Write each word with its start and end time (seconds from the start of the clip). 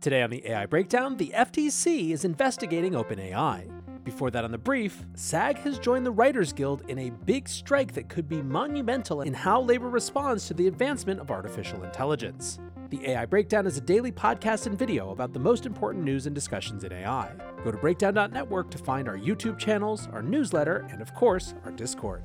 Today 0.00 0.22
on 0.22 0.30
the 0.30 0.50
AI 0.50 0.64
Breakdown, 0.64 1.18
the 1.18 1.30
FTC 1.36 2.12
is 2.12 2.24
investigating 2.24 2.94
OpenAI. 2.94 3.70
Before 4.02 4.30
that, 4.30 4.44
on 4.44 4.50
the 4.50 4.56
brief, 4.56 5.04
SAG 5.14 5.58
has 5.58 5.78
joined 5.78 6.06
the 6.06 6.10
Writers 6.10 6.54
Guild 6.54 6.82
in 6.88 6.98
a 6.98 7.10
big 7.10 7.46
strike 7.46 7.92
that 7.92 8.08
could 8.08 8.26
be 8.26 8.40
monumental 8.40 9.20
in 9.20 9.34
how 9.34 9.60
labor 9.60 9.90
responds 9.90 10.46
to 10.46 10.54
the 10.54 10.68
advancement 10.68 11.20
of 11.20 11.30
artificial 11.30 11.84
intelligence. 11.84 12.58
The 12.88 13.10
AI 13.10 13.26
Breakdown 13.26 13.66
is 13.66 13.76
a 13.76 13.82
daily 13.82 14.10
podcast 14.10 14.66
and 14.66 14.78
video 14.78 15.10
about 15.10 15.34
the 15.34 15.38
most 15.38 15.66
important 15.66 16.02
news 16.02 16.24
and 16.24 16.34
discussions 16.34 16.82
in 16.82 16.94
AI. 16.94 17.32
Go 17.62 17.70
to 17.70 17.76
breakdown.network 17.76 18.70
to 18.70 18.78
find 18.78 19.06
our 19.06 19.18
YouTube 19.18 19.58
channels, 19.58 20.08
our 20.14 20.22
newsletter, 20.22 20.88
and 20.90 21.02
of 21.02 21.14
course, 21.14 21.52
our 21.66 21.72
Discord. 21.72 22.22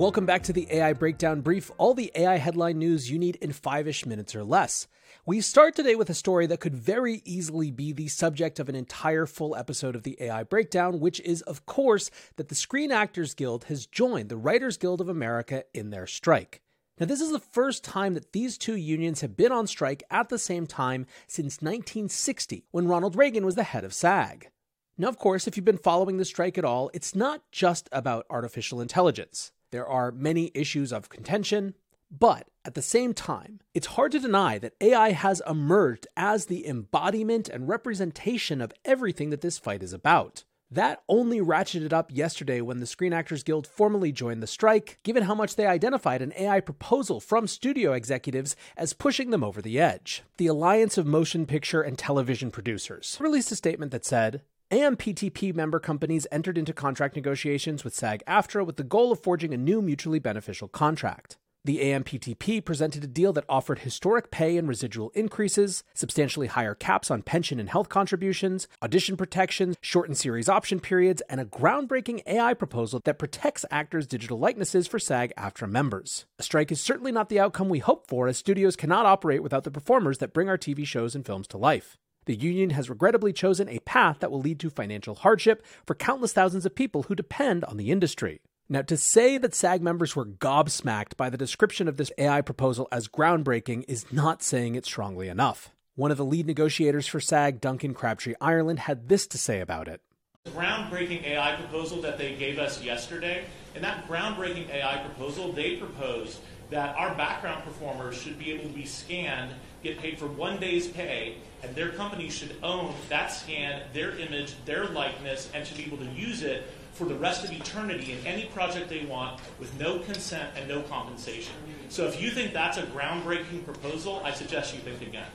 Welcome 0.00 0.24
back 0.24 0.44
to 0.44 0.54
the 0.54 0.66
AI 0.70 0.94
Breakdown 0.94 1.42
Brief, 1.42 1.70
all 1.76 1.92
the 1.92 2.10
AI 2.14 2.38
headline 2.38 2.78
news 2.78 3.10
you 3.10 3.18
need 3.18 3.36
in 3.36 3.52
five 3.52 3.86
ish 3.86 4.06
minutes 4.06 4.34
or 4.34 4.42
less. 4.42 4.86
We 5.26 5.42
start 5.42 5.76
today 5.76 5.94
with 5.94 6.08
a 6.08 6.14
story 6.14 6.46
that 6.46 6.58
could 6.58 6.74
very 6.74 7.20
easily 7.26 7.70
be 7.70 7.92
the 7.92 8.08
subject 8.08 8.58
of 8.58 8.70
an 8.70 8.74
entire 8.74 9.26
full 9.26 9.54
episode 9.54 9.94
of 9.94 10.02
the 10.02 10.16
AI 10.18 10.42
Breakdown, 10.44 11.00
which 11.00 11.20
is, 11.20 11.42
of 11.42 11.66
course, 11.66 12.10
that 12.36 12.48
the 12.48 12.54
Screen 12.54 12.90
Actors 12.90 13.34
Guild 13.34 13.64
has 13.64 13.84
joined 13.84 14.30
the 14.30 14.38
Writers 14.38 14.78
Guild 14.78 15.02
of 15.02 15.10
America 15.10 15.64
in 15.74 15.90
their 15.90 16.06
strike. 16.06 16.62
Now, 16.98 17.04
this 17.04 17.20
is 17.20 17.30
the 17.30 17.38
first 17.38 17.84
time 17.84 18.14
that 18.14 18.32
these 18.32 18.56
two 18.56 18.76
unions 18.76 19.20
have 19.20 19.36
been 19.36 19.52
on 19.52 19.66
strike 19.66 20.02
at 20.10 20.30
the 20.30 20.38
same 20.38 20.66
time 20.66 21.04
since 21.26 21.60
1960, 21.60 22.64
when 22.70 22.88
Ronald 22.88 23.16
Reagan 23.16 23.44
was 23.44 23.54
the 23.54 23.64
head 23.64 23.84
of 23.84 23.92
SAG. 23.92 24.48
Now, 24.96 25.08
of 25.08 25.18
course, 25.18 25.46
if 25.46 25.58
you've 25.58 25.66
been 25.66 25.76
following 25.76 26.16
the 26.16 26.24
strike 26.24 26.56
at 26.56 26.64
all, 26.64 26.90
it's 26.94 27.14
not 27.14 27.42
just 27.52 27.86
about 27.92 28.24
artificial 28.30 28.80
intelligence. 28.80 29.52
There 29.70 29.86
are 29.86 30.10
many 30.10 30.50
issues 30.54 30.92
of 30.92 31.08
contention, 31.08 31.74
but 32.10 32.48
at 32.64 32.74
the 32.74 32.82
same 32.82 33.14
time, 33.14 33.60
it's 33.72 33.86
hard 33.88 34.12
to 34.12 34.18
deny 34.18 34.58
that 34.58 34.74
AI 34.80 35.12
has 35.12 35.40
emerged 35.48 36.06
as 36.16 36.46
the 36.46 36.66
embodiment 36.66 37.48
and 37.48 37.68
representation 37.68 38.60
of 38.60 38.72
everything 38.84 39.30
that 39.30 39.42
this 39.42 39.58
fight 39.58 39.82
is 39.82 39.92
about. 39.92 40.44
That 40.72 41.02
only 41.08 41.40
ratcheted 41.40 41.92
up 41.92 42.12
yesterday 42.12 42.60
when 42.60 42.78
the 42.78 42.86
Screen 42.86 43.12
Actors 43.12 43.42
Guild 43.42 43.66
formally 43.66 44.12
joined 44.12 44.40
the 44.40 44.46
strike, 44.46 45.00
given 45.02 45.24
how 45.24 45.34
much 45.34 45.56
they 45.56 45.66
identified 45.66 46.22
an 46.22 46.32
AI 46.38 46.60
proposal 46.60 47.18
from 47.18 47.48
studio 47.48 47.92
executives 47.92 48.54
as 48.76 48.92
pushing 48.92 49.30
them 49.30 49.42
over 49.42 49.60
the 49.60 49.80
edge. 49.80 50.22
The 50.36 50.46
Alliance 50.46 50.96
of 50.96 51.06
Motion 51.06 51.44
Picture 51.44 51.82
and 51.82 51.98
Television 51.98 52.52
Producers 52.52 53.18
released 53.20 53.50
a 53.50 53.56
statement 53.56 53.90
that 53.90 54.04
said, 54.04 54.42
AMPTP 54.70 55.52
member 55.52 55.80
companies 55.80 56.28
entered 56.30 56.56
into 56.56 56.72
contract 56.72 57.16
negotiations 57.16 57.82
with 57.82 57.92
SAG 57.92 58.22
AFTRA 58.28 58.64
with 58.64 58.76
the 58.76 58.84
goal 58.84 59.10
of 59.10 59.20
forging 59.20 59.52
a 59.52 59.56
new 59.56 59.82
mutually 59.82 60.20
beneficial 60.20 60.68
contract. 60.68 61.38
The 61.64 61.78
AMPTP 61.78 62.64
presented 62.64 63.02
a 63.02 63.08
deal 63.08 63.32
that 63.32 63.46
offered 63.48 63.80
historic 63.80 64.30
pay 64.30 64.56
and 64.56 64.68
residual 64.68 65.10
increases, 65.10 65.82
substantially 65.92 66.46
higher 66.46 66.76
caps 66.76 67.10
on 67.10 67.22
pension 67.22 67.58
and 67.58 67.68
health 67.68 67.88
contributions, 67.88 68.68
audition 68.80 69.16
protections, 69.16 69.76
shortened 69.80 70.18
series 70.18 70.48
option 70.48 70.78
periods, 70.78 71.20
and 71.28 71.40
a 71.40 71.44
groundbreaking 71.44 72.22
AI 72.28 72.54
proposal 72.54 73.00
that 73.04 73.18
protects 73.18 73.64
actors' 73.72 74.06
digital 74.06 74.38
likenesses 74.38 74.86
for 74.86 75.00
SAG 75.00 75.32
AFTRA 75.36 75.68
members. 75.68 76.26
A 76.38 76.44
strike 76.44 76.70
is 76.70 76.80
certainly 76.80 77.10
not 77.10 77.28
the 77.28 77.40
outcome 77.40 77.68
we 77.68 77.80
hope 77.80 78.06
for, 78.06 78.28
as 78.28 78.38
studios 78.38 78.76
cannot 78.76 79.04
operate 79.04 79.42
without 79.42 79.64
the 79.64 79.70
performers 79.72 80.18
that 80.18 80.32
bring 80.32 80.48
our 80.48 80.56
TV 80.56 80.86
shows 80.86 81.16
and 81.16 81.26
films 81.26 81.48
to 81.48 81.58
life. 81.58 81.98
The 82.30 82.36
union 82.36 82.70
has 82.70 82.88
regrettably 82.88 83.32
chosen 83.32 83.68
a 83.68 83.80
path 83.80 84.20
that 84.20 84.30
will 84.30 84.38
lead 84.38 84.60
to 84.60 84.70
financial 84.70 85.16
hardship 85.16 85.66
for 85.84 85.96
countless 85.96 86.32
thousands 86.32 86.64
of 86.64 86.76
people 86.76 87.02
who 87.02 87.16
depend 87.16 87.64
on 87.64 87.76
the 87.76 87.90
industry. 87.90 88.40
Now, 88.68 88.82
to 88.82 88.96
say 88.96 89.36
that 89.36 89.52
SAG 89.52 89.82
members 89.82 90.14
were 90.14 90.26
gobsmacked 90.26 91.16
by 91.16 91.28
the 91.28 91.36
description 91.36 91.88
of 91.88 91.96
this 91.96 92.12
AI 92.18 92.40
proposal 92.42 92.86
as 92.92 93.08
groundbreaking 93.08 93.84
is 93.88 94.12
not 94.12 94.44
saying 94.44 94.76
it 94.76 94.86
strongly 94.86 95.26
enough. 95.26 95.70
One 95.96 96.12
of 96.12 96.18
the 96.18 96.24
lead 96.24 96.46
negotiators 96.46 97.08
for 97.08 97.18
SAG, 97.18 97.60
Duncan 97.60 97.94
Crabtree 97.94 98.34
Ireland, 98.40 98.78
had 98.78 99.08
this 99.08 99.26
to 99.26 99.36
say 99.36 99.60
about 99.60 99.88
it. 99.88 100.00
The 100.44 100.52
groundbreaking 100.52 101.24
AI 101.24 101.56
proposal 101.56 102.00
that 102.02 102.16
they 102.16 102.36
gave 102.36 102.60
us 102.60 102.80
yesterday, 102.80 103.42
in 103.74 103.82
that 103.82 104.06
groundbreaking 104.06 104.70
AI 104.70 104.98
proposal, 104.98 105.52
they 105.52 105.78
proposed 105.78 106.38
that 106.70 106.94
our 106.94 107.12
background 107.16 107.64
performers 107.64 108.16
should 108.16 108.38
be 108.38 108.52
able 108.52 108.68
to 108.68 108.74
be 108.74 108.86
scanned, 108.86 109.50
get 109.82 109.98
paid 109.98 110.18
for 110.18 110.26
one 110.26 110.58
day's 110.58 110.86
pay, 110.86 111.36
and 111.62 111.74
their 111.74 111.90
company 111.90 112.28
should 112.28 112.56
own 112.62 112.94
that 113.08 113.28
scan, 113.28 113.82
their 113.92 114.18
image, 114.18 114.54
their 114.64 114.86
likeness, 114.86 115.50
and 115.54 115.66
should 115.66 115.76
be 115.76 115.84
able 115.84 115.98
to 115.98 116.10
use 116.12 116.42
it 116.42 116.64
for 116.92 117.04
the 117.04 117.14
rest 117.14 117.44
of 117.44 117.52
eternity 117.52 118.12
in 118.12 118.26
any 118.26 118.46
project 118.46 118.88
they 118.88 119.04
want 119.06 119.40
with 119.58 119.78
no 119.78 120.00
consent 120.00 120.50
and 120.56 120.68
no 120.68 120.82
compensation. 120.82 121.54
So 121.88 122.06
if 122.06 122.20
you 122.20 122.30
think 122.30 122.52
that's 122.52 122.76
a 122.76 122.82
groundbreaking 122.82 123.64
proposal, 123.64 124.20
I 124.24 124.32
suggest 124.32 124.74
you 124.74 124.80
think 124.80 125.00
again. 125.02 125.26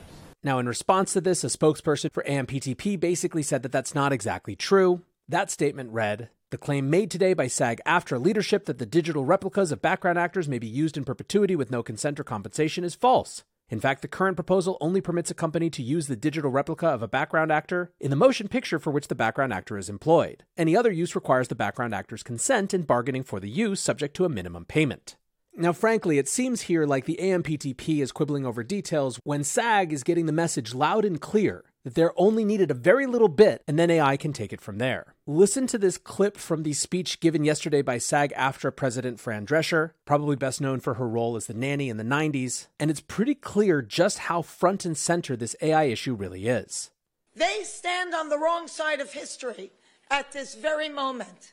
Now, 0.44 0.60
in 0.60 0.68
response 0.68 1.12
to 1.14 1.20
this, 1.20 1.42
a 1.42 1.48
spokesperson 1.48 2.12
for 2.12 2.22
AMPTP 2.22 3.00
basically 3.00 3.42
said 3.42 3.62
that 3.64 3.72
that's 3.72 3.94
not 3.94 4.12
exactly 4.12 4.54
true. 4.54 5.02
That 5.28 5.50
statement 5.50 5.90
read 5.90 6.28
The 6.50 6.58
claim 6.58 6.88
made 6.88 7.10
today 7.10 7.34
by 7.34 7.48
SAG 7.48 7.80
AFTRA 7.84 8.24
leadership 8.24 8.66
that 8.66 8.78
the 8.78 8.86
digital 8.86 9.24
replicas 9.24 9.72
of 9.72 9.82
background 9.82 10.18
actors 10.18 10.48
may 10.48 10.60
be 10.60 10.68
used 10.68 10.96
in 10.96 11.04
perpetuity 11.04 11.56
with 11.56 11.72
no 11.72 11.82
consent 11.82 12.20
or 12.20 12.24
compensation 12.24 12.84
is 12.84 12.94
false. 12.94 13.42
In 13.68 13.80
fact, 13.80 14.02
the 14.02 14.08
current 14.08 14.36
proposal 14.36 14.78
only 14.80 15.00
permits 15.00 15.30
a 15.30 15.34
company 15.34 15.70
to 15.70 15.82
use 15.82 16.06
the 16.06 16.14
digital 16.14 16.50
replica 16.50 16.86
of 16.86 17.02
a 17.02 17.08
background 17.08 17.50
actor 17.50 17.90
in 17.98 18.10
the 18.10 18.16
motion 18.16 18.46
picture 18.46 18.78
for 18.78 18.92
which 18.92 19.08
the 19.08 19.16
background 19.16 19.52
actor 19.52 19.76
is 19.76 19.88
employed. 19.88 20.44
Any 20.56 20.76
other 20.76 20.92
use 20.92 21.16
requires 21.16 21.48
the 21.48 21.56
background 21.56 21.92
actor's 21.92 22.22
consent 22.22 22.72
and 22.72 22.86
bargaining 22.86 23.24
for 23.24 23.40
the 23.40 23.50
use 23.50 23.80
subject 23.80 24.14
to 24.16 24.24
a 24.24 24.28
minimum 24.28 24.66
payment. 24.66 25.16
Now, 25.58 25.72
frankly, 25.72 26.18
it 26.18 26.28
seems 26.28 26.62
here 26.62 26.84
like 26.84 27.06
the 27.06 27.18
AMPTP 27.20 28.02
is 28.02 28.12
quibbling 28.12 28.44
over 28.44 28.62
details 28.62 29.18
when 29.24 29.42
SAG 29.42 29.92
is 29.92 30.04
getting 30.04 30.26
the 30.26 30.32
message 30.32 30.74
loud 30.74 31.04
and 31.04 31.20
clear 31.20 31.64
that 31.86 31.94
they're 31.94 32.20
only 32.20 32.44
needed 32.44 32.68
a 32.68 32.74
very 32.74 33.06
little 33.06 33.28
bit 33.28 33.62
and 33.68 33.78
then 33.78 33.92
AI 33.92 34.16
can 34.16 34.32
take 34.32 34.52
it 34.52 34.60
from 34.60 34.78
there. 34.78 35.14
Listen 35.24 35.68
to 35.68 35.78
this 35.78 35.98
clip 35.98 36.36
from 36.36 36.64
the 36.64 36.72
speech 36.72 37.20
given 37.20 37.44
yesterday 37.44 37.80
by 37.80 37.96
SAG 37.96 38.32
AFTRA 38.32 38.74
President 38.74 39.20
Fran 39.20 39.46
Drescher, 39.46 39.92
probably 40.04 40.34
best 40.34 40.60
known 40.60 40.80
for 40.80 40.94
her 40.94 41.06
role 41.06 41.36
as 41.36 41.46
the 41.46 41.54
nanny 41.54 41.88
in 41.88 41.96
the 41.96 42.02
90s, 42.02 42.66
and 42.80 42.90
it's 42.90 43.00
pretty 43.00 43.36
clear 43.36 43.82
just 43.82 44.18
how 44.18 44.42
front 44.42 44.84
and 44.84 44.98
center 44.98 45.36
this 45.36 45.54
AI 45.62 45.84
issue 45.84 46.16
really 46.16 46.48
is. 46.48 46.90
They 47.36 47.62
stand 47.62 48.16
on 48.16 48.30
the 48.30 48.38
wrong 48.38 48.66
side 48.66 48.98
of 48.98 49.12
history 49.12 49.70
at 50.10 50.32
this 50.32 50.56
very 50.56 50.88
moment. 50.88 51.52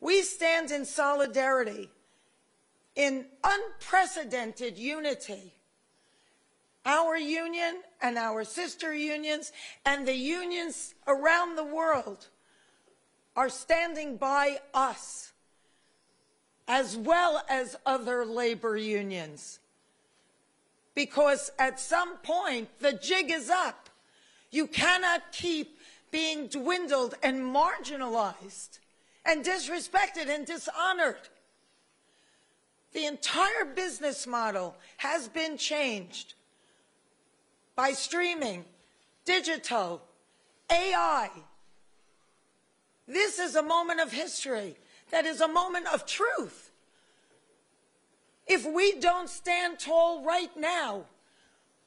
We 0.00 0.22
stand 0.22 0.72
in 0.72 0.86
solidarity, 0.86 1.88
in 2.96 3.26
unprecedented 3.44 4.76
unity 4.76 5.54
our 6.84 7.16
union 7.16 7.82
and 8.00 8.18
our 8.18 8.44
sister 8.44 8.94
unions 8.94 9.52
and 9.84 10.06
the 10.06 10.16
unions 10.16 10.94
around 11.06 11.56
the 11.56 11.64
world 11.64 12.28
are 13.36 13.48
standing 13.48 14.16
by 14.16 14.58
us 14.74 15.32
as 16.68 16.96
well 16.96 17.42
as 17.48 17.76
other 17.86 18.24
labor 18.24 18.76
unions. 18.76 19.58
Because 20.94 21.50
at 21.58 21.80
some 21.80 22.16
point, 22.18 22.68
the 22.80 22.92
jig 22.92 23.30
is 23.30 23.48
up. 23.48 23.88
You 24.50 24.66
cannot 24.66 25.32
keep 25.32 25.78
being 26.10 26.46
dwindled 26.46 27.14
and 27.22 27.40
marginalized 27.42 28.78
and 29.24 29.44
disrespected 29.44 30.28
and 30.28 30.44
dishonored. 30.46 31.28
The 32.92 33.06
entire 33.06 33.64
business 33.74 34.26
model 34.26 34.76
has 34.98 35.28
been 35.28 35.56
changed 35.56 36.34
by 37.76 37.92
streaming, 37.92 38.64
digital, 39.24 40.02
AI. 40.70 41.30
This 43.06 43.38
is 43.38 43.56
a 43.56 43.62
moment 43.62 44.00
of 44.00 44.12
history 44.12 44.76
that 45.10 45.26
is 45.26 45.40
a 45.40 45.48
moment 45.48 45.86
of 45.92 46.06
truth. 46.06 46.70
If 48.46 48.66
we 48.66 48.98
don't 48.98 49.28
stand 49.28 49.78
tall 49.78 50.24
right 50.24 50.50
now, 50.56 51.04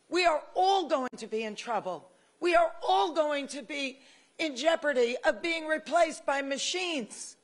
we 0.09 0.25
are 0.25 0.41
all 0.53 0.87
going 0.87 1.09
to 1.17 1.27
be 1.27 1.43
in 1.43 1.55
trouble. 1.55 2.09
We 2.39 2.55
are 2.55 2.71
all 2.87 3.13
going 3.13 3.47
to 3.49 3.61
be 3.61 3.99
in 4.37 4.55
jeopardy 4.55 5.15
of 5.25 5.41
being 5.41 5.67
replaced 5.67 6.25
by 6.25 6.41
machines. 6.41 7.37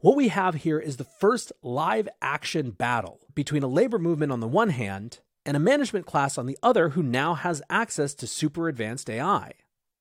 What 0.00 0.16
we 0.16 0.28
have 0.28 0.56
here 0.56 0.78
is 0.78 0.96
the 0.96 1.04
first 1.04 1.52
live 1.62 2.08
action 2.20 2.70
battle 2.70 3.20
between 3.34 3.62
a 3.62 3.68
labor 3.68 3.98
movement 3.98 4.32
on 4.32 4.40
the 4.40 4.48
one 4.48 4.70
hand 4.70 5.20
and 5.46 5.56
a 5.56 5.60
management 5.60 6.06
class 6.06 6.38
on 6.38 6.46
the 6.46 6.58
other 6.62 6.90
who 6.90 7.02
now 7.02 7.34
has 7.34 7.62
access 7.68 8.14
to 8.14 8.26
super 8.26 8.68
advanced 8.68 9.10
AI. 9.10 9.52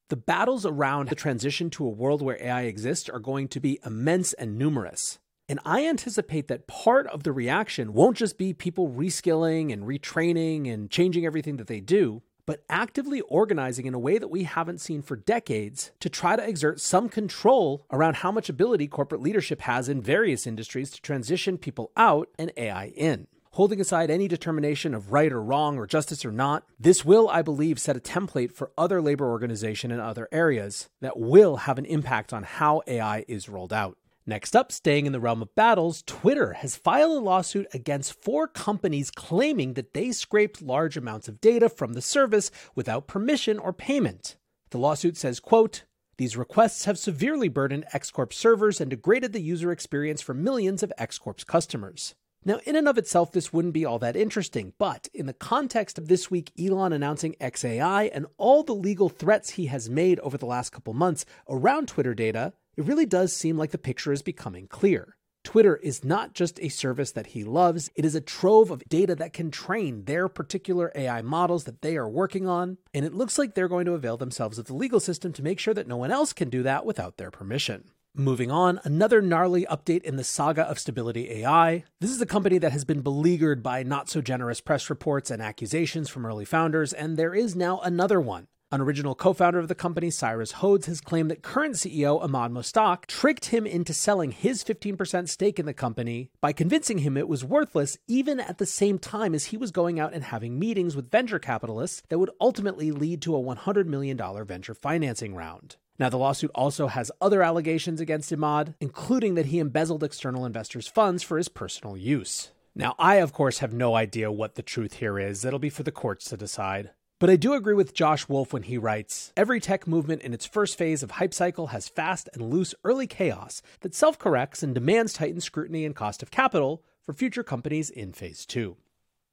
The 0.09 0.15
battles 0.15 0.65
around 0.65 1.09
the 1.09 1.15
transition 1.15 1.69
to 1.71 1.85
a 1.85 1.89
world 1.89 2.21
where 2.21 2.41
AI 2.41 2.63
exists 2.63 3.09
are 3.09 3.19
going 3.19 3.47
to 3.49 3.59
be 3.59 3.79
immense 3.85 4.33
and 4.33 4.57
numerous. 4.57 5.19
And 5.49 5.59
I 5.65 5.85
anticipate 5.85 6.47
that 6.47 6.67
part 6.67 7.07
of 7.07 7.23
the 7.23 7.31
reaction 7.31 7.93
won't 7.93 8.17
just 8.17 8.37
be 8.37 8.53
people 8.53 8.89
reskilling 8.89 9.73
and 9.73 9.83
retraining 9.83 10.71
and 10.71 10.89
changing 10.89 11.25
everything 11.25 11.57
that 11.57 11.67
they 11.67 11.81
do, 11.81 12.21
but 12.45 12.63
actively 12.69 13.21
organizing 13.21 13.85
in 13.85 13.93
a 13.93 13.99
way 13.99 14.17
that 14.17 14.29
we 14.29 14.43
haven't 14.43 14.81
seen 14.81 15.01
for 15.01 15.15
decades 15.15 15.91
to 15.99 16.09
try 16.09 16.35
to 16.35 16.47
exert 16.47 16.79
some 16.79 17.09
control 17.09 17.85
around 17.91 18.17
how 18.17 18.31
much 18.31 18.49
ability 18.49 18.87
corporate 18.87 19.21
leadership 19.21 19.61
has 19.61 19.89
in 19.89 20.01
various 20.01 20.47
industries 20.47 20.91
to 20.91 21.01
transition 21.01 21.57
people 21.57 21.91
out 21.97 22.29
and 22.37 22.51
AI 22.55 22.87
in. 22.95 23.27
Holding 23.53 23.79
aside 23.79 24.09
any 24.09 24.27
determination 24.27 24.93
of 24.93 25.11
right 25.11 25.31
or 25.31 25.41
wrong 25.41 25.77
or 25.77 25.87
justice 25.87 26.25
or 26.25 26.31
not. 26.31 26.63
This 26.79 27.05
will, 27.05 27.29
I 27.29 27.41
believe, 27.41 27.79
set 27.79 27.97
a 27.97 27.99
template 27.99 28.51
for 28.51 28.71
other 28.77 29.01
labor 29.01 29.29
organization 29.29 29.91
in 29.91 29.99
other 29.99 30.27
areas 30.31 30.89
that 31.01 31.17
will 31.17 31.57
have 31.57 31.77
an 31.77 31.85
impact 31.85 32.33
on 32.33 32.43
how 32.43 32.81
AI 32.87 33.25
is 33.27 33.49
rolled 33.49 33.71
out. 33.73 33.97
Next 34.25 34.55
up, 34.55 34.71
staying 34.71 35.05
in 35.05 35.11
the 35.11 35.19
realm 35.19 35.41
of 35.41 35.53
battles, 35.53 36.01
Twitter 36.07 36.53
has 36.53 36.77
filed 36.77 37.11
a 37.11 37.19
lawsuit 37.19 37.67
against 37.73 38.21
four 38.23 38.47
companies 38.47 39.11
claiming 39.11 39.73
that 39.73 39.93
they 39.93 40.13
scraped 40.13 40.61
large 40.61 40.95
amounts 40.95 41.27
of 41.27 41.41
data 41.41 41.67
from 41.67 41.93
the 41.93 42.01
service 42.01 42.49
without 42.73 43.05
permission 43.05 43.59
or 43.59 43.73
payment. 43.73 44.37
The 44.71 44.79
lawsuit 44.79 45.17
says, 45.17 45.39
quote, 45.39 45.83
these 46.17 46.37
requests 46.37 46.85
have 46.85 46.97
severely 46.97 47.49
burdened 47.49 47.85
X 47.91 48.11
Corp 48.11 48.33
servers 48.33 48.79
and 48.79 48.89
degraded 48.89 49.33
the 49.33 49.41
user 49.41 49.71
experience 49.71 50.21
for 50.21 50.33
millions 50.33 50.83
of 50.83 50.93
X 50.97 51.19
customers. 51.45 52.15
Now, 52.45 52.59
in 52.65 52.75
and 52.75 52.89
of 52.89 52.97
itself, 52.97 53.31
this 53.31 53.53
wouldn't 53.53 53.73
be 53.73 53.85
all 53.85 53.99
that 53.99 54.17
interesting, 54.17 54.73
but 54.77 55.07
in 55.13 55.27
the 55.27 55.33
context 55.33 55.97
of 55.97 56.09
this 56.09 56.29
week 56.29 56.51
Elon 56.59 56.91
announcing 56.91 57.35
XAI 57.39 58.09
and 58.13 58.25
all 58.37 58.63
the 58.63 58.75
legal 58.75 59.07
threats 59.07 59.51
he 59.51 59.67
has 59.67 59.89
made 59.89 60.19
over 60.19 60.37
the 60.37 60.45
last 60.45 60.71
couple 60.71 60.93
months 60.93 61.25
around 61.47 61.87
Twitter 61.87 62.13
data, 62.13 62.51
it 62.75 62.83
really 62.83 63.05
does 63.05 63.33
seem 63.33 63.57
like 63.57 63.71
the 63.71 63.77
picture 63.77 64.11
is 64.11 64.21
becoming 64.21 64.67
clear. 64.67 65.15
Twitter 65.45 65.77
is 65.77 66.03
not 66.03 66.33
just 66.33 66.59
a 66.61 66.69
service 66.69 67.11
that 67.11 67.27
he 67.27 67.43
loves, 67.43 67.89
it 67.95 68.05
is 68.05 68.15
a 68.15 68.21
trove 68.21 68.71
of 68.71 68.83
data 68.89 69.15
that 69.15 69.33
can 69.33 69.51
train 69.51 70.05
their 70.05 70.27
particular 70.27 70.91
AI 70.95 71.21
models 71.21 71.65
that 71.65 71.81
they 71.81 71.95
are 71.97 72.09
working 72.09 72.47
on, 72.47 72.77
and 72.93 73.05
it 73.05 73.13
looks 73.13 73.37
like 73.37 73.53
they're 73.53 73.67
going 73.67 73.85
to 73.85 73.93
avail 73.93 74.17
themselves 74.17 74.57
of 74.57 74.65
the 74.65 74.73
legal 74.73 74.99
system 74.99 75.31
to 75.33 75.43
make 75.43 75.59
sure 75.59 75.73
that 75.73 75.87
no 75.87 75.97
one 75.97 76.11
else 76.11 76.33
can 76.33 76.49
do 76.49 76.63
that 76.63 76.85
without 76.85 77.17
their 77.17 77.31
permission. 77.31 77.85
Moving 78.15 78.51
on, 78.51 78.79
another 78.83 79.23
gnarly 79.23 79.65
update 79.65 80.03
in 80.03 80.17
the 80.17 80.23
saga 80.23 80.61
of 80.69 80.77
Stability 80.77 81.31
AI. 81.31 81.83
This 81.99 82.11
is 82.11 82.21
a 82.21 82.27
company 82.27 82.59
that 82.59 82.71
has 82.71 82.85
been 82.85 83.01
beleaguered 83.01 83.63
by 83.63 83.81
not 83.81 84.07
so 84.07 84.21
generous 84.21 84.61
press 84.61 84.87
reports 84.87 85.31
and 85.31 85.41
accusations 85.41 86.09
from 86.09 86.23
early 86.23 86.45
founders, 86.45 86.93
and 86.93 87.17
there 87.17 87.33
is 87.33 87.55
now 87.55 87.79
another 87.79 88.21
one. 88.21 88.45
An 88.71 88.81
original 88.81 89.15
co 89.15 89.33
founder 89.33 89.57
of 89.57 89.67
the 89.67 89.73
company, 89.73 90.11
Cyrus 90.11 90.53
Hodes, 90.53 90.85
has 90.85 91.01
claimed 91.01 91.31
that 91.31 91.41
current 91.41 91.73
CEO 91.73 92.23
Emad 92.23 92.51
Mostaque 92.51 93.07
tricked 93.07 93.45
him 93.45 93.65
into 93.65 93.95
selling 93.95 94.29
his 94.29 94.63
15% 94.63 95.27
stake 95.27 95.57
in 95.57 95.65
the 95.65 95.73
company 95.73 96.29
by 96.39 96.53
convincing 96.53 96.99
him 96.99 97.17
it 97.17 97.27
was 97.27 97.43
worthless, 97.43 97.97
even 98.07 98.39
at 98.39 98.59
the 98.59 98.67
same 98.67 98.99
time 98.99 99.33
as 99.33 99.45
he 99.45 99.57
was 99.57 99.71
going 99.71 99.99
out 99.99 100.13
and 100.13 100.25
having 100.25 100.59
meetings 100.59 100.95
with 100.95 101.09
venture 101.09 101.39
capitalists 101.39 102.03
that 102.09 102.19
would 102.19 102.29
ultimately 102.39 102.91
lead 102.91 103.23
to 103.23 103.35
a 103.35 103.41
$100 103.41 103.87
million 103.87 104.15
venture 104.45 104.75
financing 104.75 105.33
round. 105.33 105.77
Now, 105.99 106.09
the 106.09 106.17
lawsuit 106.17 106.51
also 106.55 106.87
has 106.87 107.11
other 107.21 107.43
allegations 107.43 108.01
against 108.01 108.31
Emad, 108.31 108.73
including 108.79 109.35
that 109.35 109.47
he 109.47 109.59
embezzled 109.59 110.03
external 110.03 110.45
investors' 110.45 110.87
funds 110.87 111.21
for 111.21 111.37
his 111.37 111.49
personal 111.49 111.95
use. 111.95 112.51
Now, 112.75 112.95
I, 112.97 113.15
of 113.15 113.33
course, 113.33 113.59
have 113.59 113.73
no 113.73 113.95
idea 113.95 114.31
what 114.31 114.55
the 114.55 114.63
truth 114.63 114.93
here 114.93 115.19
is. 115.19 115.45
It'll 115.45 115.59
be 115.59 115.69
for 115.69 115.83
the 115.83 115.91
courts 115.91 116.25
to 116.25 116.37
decide. 116.37 116.89
But 117.19 117.29
I 117.29 117.35
do 117.35 117.53
agree 117.53 117.75
with 117.75 117.93
Josh 117.93 118.27
Wolfe 118.27 118.51
when 118.51 118.63
he 118.63 118.77
writes 118.77 119.31
Every 119.37 119.59
tech 119.59 119.87
movement 119.87 120.23
in 120.23 120.33
its 120.33 120.47
first 120.47 120.77
phase 120.77 121.03
of 121.03 121.11
hype 121.11 121.33
cycle 121.33 121.67
has 121.67 121.87
fast 121.87 122.27
and 122.33 122.51
loose 122.51 122.73
early 122.83 123.07
chaos 123.07 123.61
that 123.81 123.93
self 123.93 124.17
corrects 124.17 124.63
and 124.63 124.73
demands 124.73 125.13
tightened 125.13 125.43
scrutiny 125.43 125.85
and 125.85 125.95
cost 125.95 126.23
of 126.23 126.31
capital 126.31 126.83
for 127.05 127.13
future 127.13 127.43
companies 127.43 127.89
in 127.89 128.11
phase 128.11 128.45
two. 128.45 128.77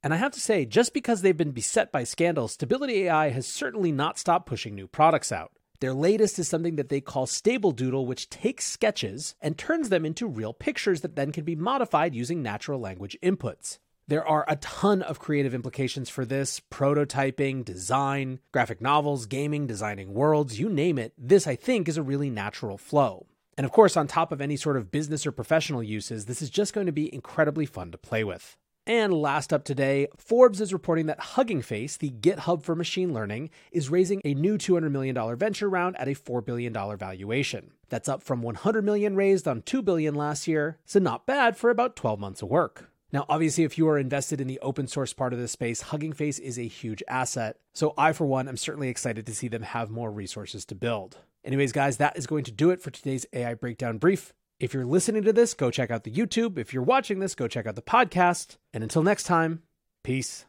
And 0.03 0.13
I 0.13 0.17
have 0.17 0.31
to 0.31 0.39
say, 0.39 0.65
just 0.65 0.93
because 0.93 1.21
they've 1.21 1.35
been 1.35 1.51
beset 1.51 1.91
by 1.91 2.03
scandals, 2.03 2.53
Stability 2.53 3.03
AI 3.03 3.29
has 3.29 3.47
certainly 3.47 3.91
not 3.91 4.17
stopped 4.17 4.45
pushing 4.45 4.73
new 4.73 4.87
products 4.87 5.31
out. 5.31 5.51
Their 5.81 5.93
latest 5.95 6.37
is 6.37 6.47
something 6.47 6.75
that 6.75 6.89
they 6.89 7.01
call 7.01 7.25
Stable 7.25 7.71
Doodle, 7.71 8.05
which 8.05 8.29
takes 8.29 8.67
sketches 8.67 9.33
and 9.41 9.57
turns 9.57 9.89
them 9.89 10.05
into 10.05 10.27
real 10.27 10.53
pictures 10.53 11.01
that 11.01 11.15
then 11.15 11.31
can 11.31 11.43
be 11.43 11.55
modified 11.55 12.13
using 12.13 12.43
natural 12.43 12.79
language 12.79 13.17
inputs. 13.23 13.79
There 14.07 14.23
are 14.23 14.45
a 14.47 14.57
ton 14.57 15.01
of 15.01 15.17
creative 15.17 15.55
implications 15.55 16.07
for 16.07 16.23
this 16.23 16.59
prototyping, 16.59 17.65
design, 17.65 18.41
graphic 18.51 18.79
novels, 18.79 19.25
gaming, 19.25 19.65
designing 19.65 20.13
worlds, 20.13 20.59
you 20.59 20.69
name 20.69 20.99
it. 20.99 21.13
This, 21.17 21.47
I 21.47 21.55
think, 21.55 21.89
is 21.89 21.97
a 21.97 22.03
really 22.03 22.29
natural 22.29 22.77
flow. 22.77 23.25
And 23.57 23.65
of 23.65 23.71
course, 23.71 23.97
on 23.97 24.05
top 24.05 24.31
of 24.31 24.39
any 24.39 24.57
sort 24.57 24.77
of 24.77 24.91
business 24.91 25.25
or 25.25 25.31
professional 25.31 25.81
uses, 25.81 26.27
this 26.27 26.43
is 26.43 26.51
just 26.51 26.73
going 26.73 26.85
to 26.85 26.91
be 26.91 27.11
incredibly 27.11 27.65
fun 27.65 27.89
to 27.91 27.97
play 27.97 28.23
with. 28.23 28.55
And 28.87 29.13
last 29.13 29.53
up 29.53 29.63
today, 29.63 30.07
Forbes 30.17 30.59
is 30.59 30.73
reporting 30.73 31.05
that 31.05 31.19
Hugging 31.19 31.61
Face, 31.61 31.97
the 31.97 32.09
GitHub 32.09 32.63
for 32.63 32.75
machine 32.75 33.13
learning, 33.13 33.51
is 33.71 33.89
raising 33.91 34.21
a 34.25 34.33
new 34.33 34.57
$200 34.57 34.91
million 34.91 35.37
venture 35.37 35.69
round 35.69 35.95
at 35.97 36.07
a 36.07 36.11
$4 36.11 36.43
billion 36.43 36.73
valuation. 36.73 37.71
That's 37.89 38.09
up 38.09 38.23
from 38.23 38.41
100 38.41 38.83
million 38.83 39.15
raised 39.15 39.47
on 39.47 39.61
2 39.61 39.83
billion 39.83 40.15
last 40.15 40.47
year, 40.47 40.79
so 40.83 40.99
not 40.99 41.27
bad 41.27 41.57
for 41.57 41.69
about 41.69 41.95
12 41.95 42.19
months 42.19 42.41
of 42.41 42.49
work. 42.49 42.89
Now, 43.13 43.25
obviously, 43.29 43.65
if 43.65 43.77
you 43.77 43.87
are 43.87 43.99
invested 43.99 44.41
in 44.41 44.47
the 44.47 44.59
open 44.61 44.87
source 44.87 45.13
part 45.13 45.33
of 45.33 45.39
this 45.39 45.51
space, 45.51 45.81
Hugging 45.81 46.13
Face 46.13 46.39
is 46.39 46.57
a 46.57 46.67
huge 46.67 47.03
asset. 47.07 47.57
So, 47.73 47.93
I, 47.97 48.13
for 48.13 48.25
one, 48.25 48.47
am 48.47 48.57
certainly 48.57 48.87
excited 48.89 49.25
to 49.25 49.35
see 49.35 49.49
them 49.49 49.63
have 49.63 49.91
more 49.91 50.09
resources 50.09 50.65
to 50.65 50.75
build. 50.75 51.17
Anyways, 51.43 51.71
guys, 51.71 51.97
that 51.97 52.17
is 52.17 52.25
going 52.25 52.45
to 52.45 52.51
do 52.51 52.69
it 52.69 52.81
for 52.81 52.89
today's 52.89 53.25
AI 53.33 53.53
Breakdown 53.53 53.97
Brief. 53.97 54.33
If 54.61 54.75
you're 54.75 54.85
listening 54.85 55.23
to 55.23 55.33
this, 55.33 55.55
go 55.55 55.71
check 55.71 55.89
out 55.89 56.03
the 56.03 56.11
YouTube. 56.11 56.59
If 56.59 56.71
you're 56.71 56.83
watching 56.83 57.17
this, 57.17 57.33
go 57.33 57.47
check 57.47 57.65
out 57.65 57.73
the 57.73 57.81
podcast. 57.81 58.57
And 58.71 58.83
until 58.83 59.01
next 59.01 59.23
time, 59.23 59.63
peace. 60.03 60.45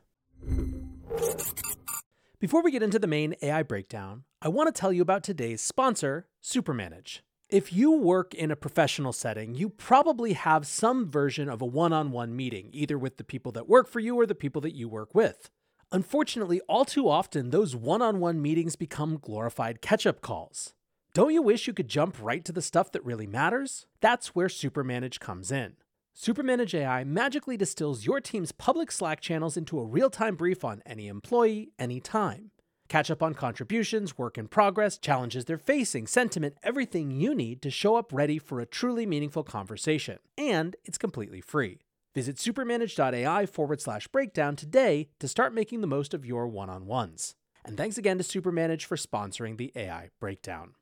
Before 2.38 2.62
we 2.62 2.70
get 2.70 2.82
into 2.82 2.99
the 2.99 3.06
main 3.06 3.35
AI 3.41 3.62
breakdown, 3.62 4.25
I 4.43 4.50
want 4.50 4.67
to 4.67 4.79
tell 4.79 4.93
you 4.93 5.00
about 5.00 5.23
today's 5.23 5.62
sponsor, 5.62 6.26
Supermanage. 6.44 7.20
If 7.49 7.73
you 7.73 7.93
work 7.93 8.35
in 8.35 8.50
a 8.50 8.56
professional 8.56 9.14
setting, 9.14 9.55
you 9.55 9.70
probably 9.70 10.35
have 10.35 10.67
some 10.67 11.11
version 11.11 11.49
of 11.49 11.62
a 11.62 11.67
one 11.67 11.94
on 11.94 12.11
one 12.11 12.37
meeting, 12.37 12.69
either 12.70 12.99
with 12.99 13.17
the 13.17 13.25
people 13.25 13.50
that 13.53 13.67
work 13.67 13.88
for 13.88 14.00
you 14.00 14.20
or 14.20 14.26
the 14.26 14.35
people 14.35 14.61
that 14.61 14.75
you 14.75 14.91
work 14.91 15.15
with. 15.15 15.49
Unfortunately, 15.91 16.61
all 16.69 16.85
too 16.85 17.08
often, 17.08 17.49
those 17.49 17.75
one 17.75 18.03
on 18.03 18.20
one 18.20 18.43
meetings 18.43 18.76
become 18.76 19.17
glorified 19.17 19.81
catch 19.81 20.05
up 20.06 20.20
calls. 20.20 20.75
Don't 21.14 21.35
you 21.35 21.43
wish 21.43 21.67
you 21.67 21.75
could 21.75 21.88
jump 21.88 22.17
right 22.23 22.44
to 22.44 22.53
the 22.53 22.62
stuff 22.62 22.91
that 22.93 23.05
really 23.05 23.26
matters? 23.26 23.87
That's 24.00 24.35
where 24.35 24.49
Supermanage 24.49 25.20
comes 25.20 25.53
in. 25.53 25.75
Supermanage 26.17 26.75
AI 26.75 27.05
magically 27.05 27.56
distills 27.56 28.06
your 28.06 28.20
team's 28.20 28.53
public 28.53 28.91
Slack 28.91 29.20
channels 29.20 29.56
into 29.56 29.79
a 29.79 29.85
real 29.85 30.11
time 30.11 30.37
brief 30.37 30.64
on 30.64 30.82
any 30.87 31.09
employee, 31.09 31.73
anytime 31.79 32.50
catch 32.93 33.11
up 33.11 33.23
on 33.23 33.32
contributions, 33.32 34.19
work 34.19 34.37
in 34.37 34.47
progress, 34.47 34.99
challenges 34.99 35.47
they're 35.47 35.56
facing, 35.56 36.06
sentiment, 36.06 36.55
everything 36.62 37.11
you 37.11 37.35
need 37.35 37.62
to 37.62 37.70
show 37.70 37.97
up 37.97 38.12
ready 38.12 38.38
for 38.38 38.61
a 38.61 38.67
truly 38.67 39.06
meaningful 39.06 39.43
conversation. 39.43 40.19
And 40.37 40.76
it's 40.85 40.99
completely 40.99 41.41
free. 41.41 41.79
Visit 42.15 42.37
supermanage.ai 42.37 43.47
forward 43.47 43.81
slash 43.81 44.08
breakdown 44.08 44.56
today 44.56 45.08
to 45.20 45.26
start 45.26 45.55
making 45.55 45.81
the 45.81 45.87
most 45.87 46.12
of 46.12 46.26
your 46.26 46.47
one 46.47 46.69
on 46.69 46.85
ones. 46.85 47.35
And 47.65 47.79
thanks 47.79 47.96
again 47.96 48.19
to 48.19 48.25
Supermanage 48.25 48.84
for 48.84 48.96
sponsoring 48.96 49.56
the 49.56 49.72
AI 49.75 50.10
Breakdown. 50.20 50.75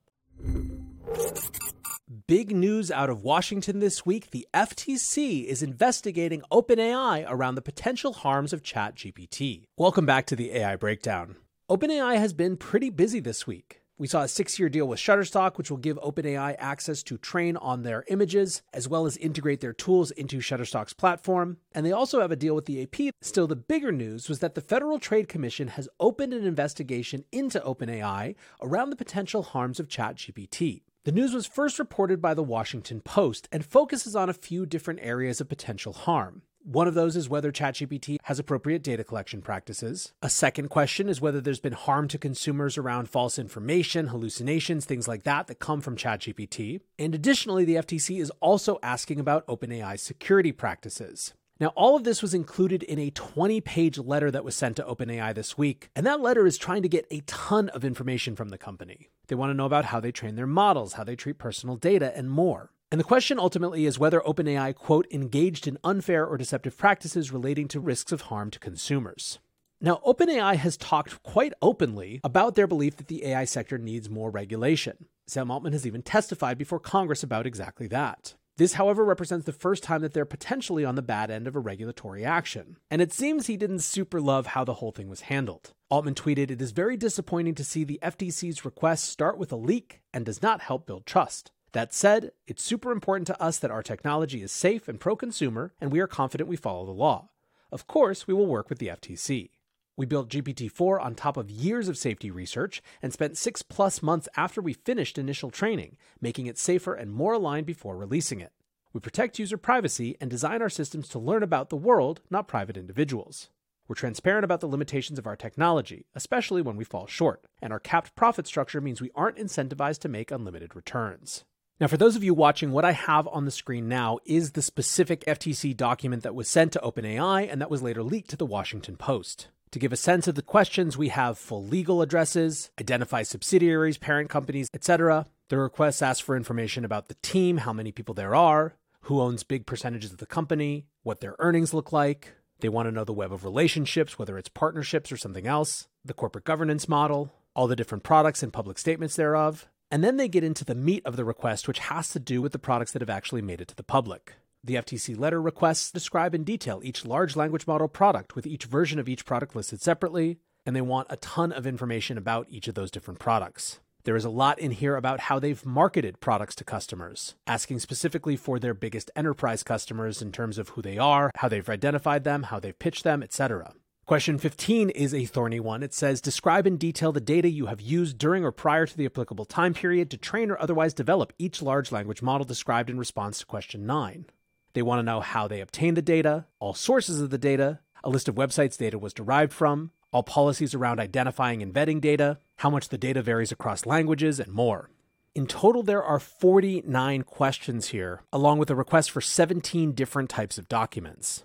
Big 2.26 2.54
news 2.54 2.90
out 2.90 3.11
of 3.11 3.23
Washington 3.23 3.80
this 3.80 4.06
week 4.06 4.30
the 4.30 4.47
FTC 4.54 5.44
is 5.44 5.62
investigating 5.62 6.42
OpenAI 6.52 7.25
around 7.28 7.56
the 7.56 7.62
potential 7.62 8.12
harms 8.12 8.52
of 8.52 8.62
ChatGPT. 8.62 9.64
Welcome 9.76 10.06
back 10.06 10.26
to 10.26 10.37
the 10.37 10.52
AI 10.52 10.76
Breakdown. 10.76 11.37
OpenAI 11.68 12.18
has 12.18 12.32
been 12.32 12.56
pretty 12.56 12.90
busy 12.90 13.20
this 13.20 13.47
week. 13.47 13.80
We 14.00 14.07
saw 14.07 14.23
a 14.23 14.28
six 14.28 14.59
year 14.59 14.71
deal 14.71 14.88
with 14.88 14.99
Shutterstock, 14.99 15.59
which 15.59 15.71
will 15.71 15.76
give 15.76 15.99
OpenAI 15.99 16.57
access 16.59 17.02
to 17.02 17.19
train 17.19 17.59
on 17.59 17.83
their 17.83 18.02
images, 18.09 18.62
as 18.73 18.88
well 18.88 19.04
as 19.04 19.19
integrate 19.19 19.61
their 19.61 19.75
tools 19.75 20.11
into 20.12 20.38
Shutterstock's 20.38 20.95
platform. 20.95 21.59
And 21.73 21.85
they 21.85 21.92
also 21.92 22.23
have 22.23 22.30
a 22.30 22.37
deal 22.37 22.54
with 22.54 22.64
the 22.64 22.83
AP. 22.83 23.14
Still, 23.21 23.47
the 23.47 23.57
bigger 23.57 23.92
news 23.92 24.26
was 24.26 24.38
that 24.38 24.54
the 24.54 24.62
Federal 24.62 24.99
Trade 24.99 25.28
Commission 25.28 25.69
has 25.69 25.87
opened 26.00 26.33
an 26.33 26.47
investigation 26.47 27.26
into 27.30 27.61
OpenAI 27.61 28.37
around 28.62 28.88
the 28.88 28.97
potential 28.97 29.42
harms 29.42 29.78
of 29.78 29.88
ChatGPT. 29.88 30.80
The 31.04 31.12
news 31.12 31.35
was 31.35 31.45
first 31.45 31.78
reported 31.78 32.23
by 32.23 32.33
the 32.33 32.42
Washington 32.42 33.02
Post 33.02 33.50
and 33.52 33.66
focuses 33.66 34.16
on 34.16 34.30
a 34.30 34.35
few 34.35 34.64
different 34.64 35.00
areas 35.02 35.42
of 35.42 35.50
potential 35.50 35.92
harm. 35.92 36.40
One 36.71 36.87
of 36.87 36.95
those 36.95 37.17
is 37.17 37.29
whether 37.29 37.50
ChatGPT 37.50 38.19
has 38.23 38.39
appropriate 38.39 38.85
data 38.85 39.03
collection 39.03 39.43
practices. 39.43 40.12
A 40.23 40.31
second 40.31 40.69
question 40.69 41.09
is 41.09 41.21
whether 41.21 41.41
there's 41.41 41.59
been 41.59 41.73
harm 41.73 42.07
to 42.07 42.17
consumers 42.17 42.79
around 42.79 43.09
false 43.09 43.41
information, 43.41 44.07
hallucinations, 44.07 44.85
things 44.85 45.09
like 45.09 45.25
that 45.25 45.49
that 45.49 45.59
come 45.59 45.81
from 45.81 45.97
ChatGPT. 45.97 46.81
And 46.97 47.12
additionally, 47.12 47.65
the 47.65 47.75
FTC 47.75 48.21
is 48.21 48.31
also 48.39 48.79
asking 48.85 49.19
about 49.19 49.45
OpenAI's 49.49 50.00
security 50.00 50.53
practices. 50.53 51.35
Now, 51.59 51.73
all 51.75 51.97
of 51.97 52.05
this 52.05 52.23
was 52.23 52.35
included 52.35 52.85
in 52.85 53.00
a 53.00 53.11
20 53.11 53.61
page 53.62 53.99
letter 53.99 54.31
that 54.31 54.45
was 54.45 54.55
sent 54.55 54.77
to 54.77 54.85
OpenAI 54.85 55.35
this 55.35 55.59
week, 55.59 55.91
and 55.97 56.07
that 56.07 56.21
letter 56.21 56.47
is 56.47 56.57
trying 56.57 56.83
to 56.83 56.89
get 56.89 57.05
a 57.11 57.23
ton 57.27 57.69
of 57.71 57.85
information 57.85 58.37
from 58.37 58.50
the 58.50 58.59
company. 58.59 59.11
They 59.27 59.35
want 59.35 59.50
to 59.50 59.55
know 59.55 59.67
about 59.67 59.87
how 59.87 59.99
they 59.99 60.12
train 60.12 60.37
their 60.37 60.47
models, 60.47 60.93
how 60.93 61.03
they 61.03 61.17
treat 61.17 61.37
personal 61.37 61.75
data, 61.75 62.17
and 62.17 62.31
more. 62.31 62.71
And 62.90 62.99
the 62.99 63.04
question 63.04 63.38
ultimately 63.38 63.87
is 63.87 63.99
whether 63.99 64.20
OpenAI, 64.20 64.75
quote, 64.75 65.06
engaged 65.12 65.68
in 65.68 65.78
unfair 65.85 66.26
or 66.26 66.37
deceptive 66.37 66.76
practices 66.76 67.30
relating 67.30 67.68
to 67.68 67.78
risks 67.78 68.11
of 68.11 68.23
harm 68.23 68.50
to 68.50 68.59
consumers. 68.59 69.38
Now, 69.80 70.00
OpenAI 70.04 70.56
has 70.56 70.76
talked 70.76 71.23
quite 71.23 71.54
openly 71.62 72.20
about 72.25 72.56
their 72.56 72.66
belief 72.66 72.97
that 72.97 73.06
the 73.06 73.25
AI 73.26 73.44
sector 73.44 73.78
needs 73.78 74.11
more 74.11 74.30
regulation. 74.30 75.06
Sam 75.26 75.50
Altman 75.50 75.73
has 75.73 75.87
even 75.87 76.02
testified 76.02 76.59
before 76.59 76.80
Congress 76.80 77.23
about 77.23 77.47
exactly 77.47 77.87
that. 77.87 78.35
This, 78.56 78.75
however, 78.75 79.04
represents 79.04 79.47
the 79.47 79.52
first 79.52 79.82
time 79.82 80.02
that 80.02 80.12
they're 80.12 80.26
potentially 80.26 80.85
on 80.85 80.97
the 80.97 81.00
bad 81.00 81.30
end 81.30 81.47
of 81.47 81.56
a 81.56 81.61
regulatory 81.61 82.26
action. 82.26 82.76
And 82.90 83.00
it 83.00 83.12
seems 83.12 83.47
he 83.47 83.56
didn't 83.56 83.78
super 83.78 84.20
love 84.20 84.49
how 84.49 84.64
the 84.64 84.75
whole 84.75 84.92
thing 84.92 85.09
was 85.09 85.23
handled. 85.23 85.73
Altman 85.88 86.14
tweeted, 86.14 86.50
It 86.50 86.61
is 86.61 86.73
very 86.73 86.99
disappointing 86.99 87.54
to 87.54 87.64
see 87.64 87.85
the 87.85 88.00
FTC's 88.02 88.64
request 88.64 89.04
start 89.04 89.38
with 89.38 89.50
a 89.50 89.56
leak 89.56 90.02
and 90.12 90.26
does 90.26 90.42
not 90.42 90.61
help 90.61 90.87
build 90.87 91.06
trust. 91.06 91.52
That 91.73 91.95
said, 91.95 92.33
it's 92.49 92.65
super 92.65 92.91
important 92.91 93.29
to 93.29 93.41
us 93.41 93.59
that 93.59 93.71
our 93.71 93.83
technology 93.83 94.43
is 94.43 94.50
safe 94.50 94.89
and 94.89 94.99
pro 94.99 95.15
consumer, 95.15 95.73
and 95.81 95.93
we 95.93 96.00
are 96.00 96.09
confident 96.09 96.49
we 96.49 96.57
follow 96.57 96.85
the 96.85 96.91
law. 96.91 97.29
Of 97.71 97.87
course, 97.87 98.27
we 98.27 98.35
will 98.35 98.47
work 98.47 98.69
with 98.69 98.81
the 98.81 98.89
FTC. 98.89 99.50
We 99.97 100.07
built 100.07 100.31
GPT 100.31 100.71
4 100.71 100.99
on 100.99 101.15
top 101.15 101.37
of 101.37 101.50
years 101.50 101.87
of 101.87 101.97
safety 101.97 102.31
research 102.31 102.83
and 103.03 103.12
spent 103.12 103.37
six 103.37 103.62
plus 103.62 104.03
months 104.03 104.29
after 104.37 104.61
we 104.61 104.73
finished 104.73 105.19
initial 105.19 105.50
training, 105.50 105.97
making 106.21 106.47
it 106.47 106.59
safer 106.59 106.95
and 106.95 107.12
more 107.12 107.35
aligned 107.35 107.67
before 107.67 107.97
releasing 107.97 108.41
it. 108.41 108.53
We 108.93 109.00
protect 109.00 109.39
user 109.39 109.57
privacy 109.57 110.17
and 110.21 110.29
design 110.29 110.62
our 110.62 110.71
systems 110.71 111.07
to 111.11 111.21
learn 111.21 111.45
about 111.45 111.69
the 111.69 111.77
world, 111.77 112.21
not 112.31 112.49
private 112.49 112.77
individuals. 112.77 113.50
We're 113.87 113.95
transparent 113.95 114.45
about 114.45 114.61
the 114.61 114.69
limitations 114.69 115.19
of 115.19 115.27
our 115.27 115.37
technology, 115.37 116.07
especially 116.15 116.62
when 116.62 116.77
we 116.77 116.85
fall 116.85 117.07
short, 117.07 117.45
and 117.62 117.73
our 117.73 117.79
capped 117.79 118.17
profit 118.17 118.47
structure 118.47 118.81
means 118.81 119.00
we 119.00 119.12
aren't 119.15 119.37
incentivized 119.37 120.00
to 120.00 120.09
make 120.09 120.31
unlimited 120.31 120.75
returns. 120.75 121.45
Now, 121.81 121.87
for 121.87 121.97
those 121.97 122.15
of 122.15 122.23
you 122.23 122.35
watching, 122.35 122.73
what 122.73 122.85
I 122.85 122.93
have 122.93 123.27
on 123.29 123.47
the 123.47 123.51
screen 123.51 123.89
now 123.89 124.19
is 124.27 124.53
the 124.53 124.61
specific 124.61 125.25
FTC 125.25 125.75
document 125.75 126.23
that 126.25 126.35
was 126.35 126.47
sent 126.47 126.73
to 126.73 126.81
OpenAI 126.81 127.51
and 127.51 127.59
that 127.59 127.71
was 127.71 127.83
later 127.83 128.03
leaked 128.03 128.29
to 128.31 128.37
the 128.37 128.45
Washington 128.45 128.99
Post. 128.99 129.49
To 129.71 129.79
give 129.79 129.91
a 129.91 129.97
sense 129.97 130.29
of 130.29 130.35
the 130.35 130.43
questions, 130.43 130.99
we 130.99 131.09
have 131.09 131.39
full 131.39 131.65
legal 131.65 132.03
addresses, 132.03 132.71
identify 132.79 133.23
subsidiaries, 133.23 133.97
parent 133.97 134.29
companies, 134.29 134.69
etc. 134.75 135.25
The 135.49 135.57
requests 135.57 136.03
ask 136.03 136.23
for 136.23 136.37
information 136.37 136.85
about 136.85 137.09
the 137.09 137.17
team, 137.23 137.57
how 137.57 137.73
many 137.73 137.93
people 137.93 138.15
there 138.15 138.35
are, 138.35 138.75
who 139.03 139.23
owns 139.23 139.43
big 139.43 139.65
percentages 139.65 140.13
of 140.13 140.19
the 140.19 140.27
company, 140.27 140.85
what 141.03 141.21
their 141.21 141.37
earnings 141.39 141.73
look 141.73 141.93
like. 141.93 142.35
They 142.59 142.69
want 142.69 142.89
to 142.89 142.93
know 142.93 143.05
the 143.05 143.15
web 143.15 143.33
of 143.33 143.43
relationships, 143.43 144.19
whether 144.19 144.37
it's 144.37 144.51
partnerships 144.51 145.11
or 145.11 145.17
something 145.17 145.47
else, 145.47 145.89
the 146.05 146.13
corporate 146.13 146.45
governance 146.45 146.91
model, 146.91 147.33
all 147.57 147.69
the 147.69 147.77
different 147.77 148.05
products 148.05 148.43
and 148.43 148.53
public 148.53 148.77
statements 148.77 149.17
thereof. 149.17 149.67
And 149.90 150.04
then 150.04 150.16
they 150.16 150.28
get 150.28 150.44
into 150.44 150.64
the 150.64 150.75
meat 150.75 151.02
of 151.04 151.16
the 151.16 151.25
request, 151.25 151.66
which 151.66 151.80
has 151.80 152.11
to 152.11 152.20
do 152.20 152.40
with 152.40 152.52
the 152.52 152.59
products 152.59 152.92
that 152.92 153.02
have 153.02 153.11
actually 153.11 153.42
made 153.42 153.61
it 153.61 153.68
to 153.68 153.76
the 153.76 153.82
public. 153.82 154.35
The 154.62 154.76
FTC 154.76 155.18
letter 155.18 155.42
requests 155.42 155.90
describe 155.90 156.35
in 156.35 156.44
detail 156.44 156.80
each 156.85 157.04
large 157.04 157.35
language 157.35 157.66
model 157.66 157.88
product 157.88 158.37
with 158.37 158.47
each 158.47 158.66
version 158.66 158.99
of 158.99 159.09
each 159.09 159.25
product 159.25 159.56
listed 159.56 159.80
separately, 159.80 160.38
and 160.64 160.76
they 160.76 160.80
want 160.80 161.09
a 161.11 161.16
ton 161.16 161.50
of 161.50 161.66
information 161.66 162.16
about 162.16 162.47
each 162.50 162.68
of 162.68 162.75
those 162.75 162.90
different 162.90 163.18
products. 163.18 163.80
There 164.04 164.16
is 164.16 164.25
a 164.25 164.30
lot 164.30 164.59
in 164.59 164.70
here 164.70 164.97
about 164.97 165.20
how 165.20 165.38
they've 165.38 165.64
marketed 165.66 166.20
products 166.20 166.54
to 166.56 166.64
customers, 166.64 167.35
asking 167.47 167.80
specifically 167.80 168.37
for 168.37 168.59
their 168.59 168.75
biggest 168.75 169.11
enterprise 169.16 169.62
customers 169.62 170.23
in 170.23 170.30
terms 170.30 170.56
of 170.56 170.70
who 170.70 170.82
they 170.82 170.99
are, 170.99 171.30
how 171.37 171.49
they've 171.49 171.68
identified 171.68 172.25
them, 172.25 172.44
how 172.44 172.61
they've 172.61 172.78
pitched 172.78 173.04
them, 173.04 173.23
etc. 173.23 173.75
Question 174.11 174.38
15 174.38 174.90
is 174.90 175.14
a 175.14 175.25
thorny 175.25 175.61
one. 175.61 175.85
It 175.85 175.95
says 175.95 176.21
Describe 176.21 176.67
in 176.67 176.79
detail 176.79 177.12
the 177.12 177.21
data 177.21 177.49
you 177.49 177.67
have 177.67 177.81
used 177.81 178.19
during 178.19 178.45
or 178.45 178.50
prior 178.50 178.85
to 178.85 178.97
the 178.97 179.07
applicable 179.07 179.45
time 179.45 179.73
period 179.73 180.11
to 180.11 180.17
train 180.17 180.50
or 180.50 180.61
otherwise 180.61 180.93
develop 180.93 181.33
each 181.38 181.62
large 181.62 181.93
language 181.93 182.21
model 182.21 182.45
described 182.45 182.90
in 182.90 182.99
response 182.99 183.38
to 183.38 183.47
question 183.47 183.87
9. 183.87 184.26
They 184.73 184.83
want 184.83 184.99
to 184.99 185.05
know 185.05 185.21
how 185.21 185.47
they 185.47 185.61
obtained 185.61 185.97
the 185.97 186.02
data, 186.02 186.47
all 186.59 186.75
sources 186.75 187.21
of 187.21 187.31
the 187.31 187.38
data, 187.38 187.79
a 188.02 188.11
list 188.11 188.29
of 188.29 188.35
websites 188.35 188.76
data 188.76 188.99
was 188.99 189.14
derived 189.14 189.52
from, 189.52 189.93
all 190.12 190.25
policies 190.25 190.75
around 190.75 190.99
identifying 190.99 191.62
and 191.62 191.73
vetting 191.73 192.00
data, 192.00 192.38
how 192.57 192.69
much 192.69 192.88
the 192.88 192.99
data 192.99 193.23
varies 193.23 193.52
across 193.52 193.87
languages, 193.87 194.40
and 194.40 194.52
more. 194.52 194.90
In 195.37 195.47
total, 195.47 195.85
there 195.85 196.02
are 196.02 196.19
49 196.19 197.23
questions 197.23 197.90
here, 197.90 198.23
along 198.33 198.59
with 198.59 198.71
a 198.71 198.75
request 198.75 199.12
for 199.12 199.21
17 199.21 199.93
different 199.93 200.29
types 200.29 200.59
of 200.59 200.69
documents. 200.69 201.45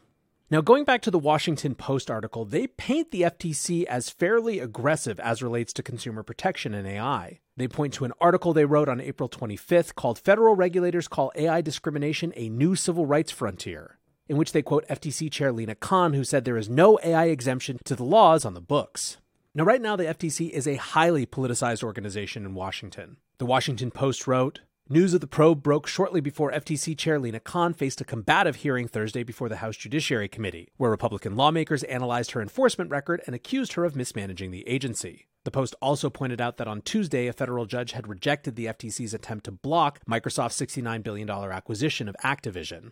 Now, 0.51 0.61
going 0.61 0.83
back 0.83 1.01
to 1.01 1.09
the 1.09 1.17
Washington 1.17 1.73
Post 1.73 2.11
article, 2.11 2.45
they 2.45 2.67
paint 2.67 3.09
the 3.09 3.23
FTC 3.23 3.83
as 3.85 4.11
fairly 4.11 4.59
aggressive 4.59 5.19
as 5.19 5.41
relates 5.41 5.73
to 5.73 5.81
consumer 5.81 6.21
protection 6.21 6.75
in 6.75 6.85
AI. 6.85 7.39
They 7.57 7.67
point 7.67 7.95
to 7.95 8.05
an 8.05 8.13
article 8.21 8.53
they 8.53 8.65
wrote 8.65 8.87
on 8.87 9.01
April 9.01 9.27
25th 9.27 9.95
called 9.95 10.19
Federal 10.19 10.53
Regulators 10.53 11.07
Call 11.07 11.31
AI 11.35 11.61
Discrimination 11.61 12.31
a 12.35 12.49
New 12.49 12.75
Civil 12.75 13.07
Rights 13.07 13.31
Frontier, 13.31 13.97
in 14.29 14.37
which 14.37 14.51
they 14.51 14.61
quote 14.61 14.87
FTC 14.87 15.31
Chair 15.31 15.51
Lina 15.51 15.73
Khan, 15.73 16.13
who 16.13 16.23
said 16.23 16.45
there 16.45 16.57
is 16.57 16.69
no 16.69 16.99
AI 17.03 17.25
exemption 17.25 17.79
to 17.83 17.95
the 17.95 18.03
laws 18.03 18.45
on 18.45 18.53
the 18.53 18.61
books. 18.61 19.17
Now, 19.55 19.63
right 19.63 19.81
now, 19.81 19.95
the 19.95 20.03
FTC 20.03 20.51
is 20.51 20.67
a 20.67 20.75
highly 20.75 21.25
politicized 21.25 21.83
organization 21.83 22.45
in 22.45 22.53
Washington. 22.53 23.17
The 23.39 23.47
Washington 23.47 23.89
Post 23.89 24.27
wrote, 24.27 24.59
News 24.87 25.15
of 25.15 25.21
the 25.21 25.25
probe 25.25 25.63
broke 25.63 25.87
shortly 25.87 26.21
before 26.21 26.51
FTC 26.51 26.95
Chair 26.95 27.17
Lina 27.17 27.39
Khan 27.39 27.73
faced 27.73 28.01
a 28.01 28.05
combative 28.05 28.57
hearing 28.57 28.87
Thursday 28.87 29.23
before 29.23 29.49
the 29.49 29.55
House 29.55 29.75
Judiciary 29.75 30.27
Committee, 30.27 30.69
where 30.77 30.91
Republican 30.91 31.35
lawmakers 31.35 31.81
analyzed 31.85 32.31
her 32.31 32.41
enforcement 32.41 32.91
record 32.91 33.19
and 33.25 33.35
accused 33.35 33.73
her 33.73 33.83
of 33.83 33.95
mismanaging 33.95 34.51
the 34.51 34.67
agency. 34.67 35.25
The 35.43 35.49
Post 35.49 35.73
also 35.81 36.11
pointed 36.11 36.39
out 36.39 36.57
that 36.57 36.67
on 36.67 36.83
Tuesday, 36.83 37.25
a 37.25 37.33
federal 37.33 37.65
judge 37.65 37.93
had 37.93 38.07
rejected 38.07 38.55
the 38.55 38.67
FTC's 38.67 39.15
attempt 39.15 39.45
to 39.45 39.51
block 39.51 40.01
Microsoft's 40.07 40.61
$69 40.61 41.01
billion 41.01 41.27
acquisition 41.27 42.07
of 42.07 42.15
Activision. 42.23 42.91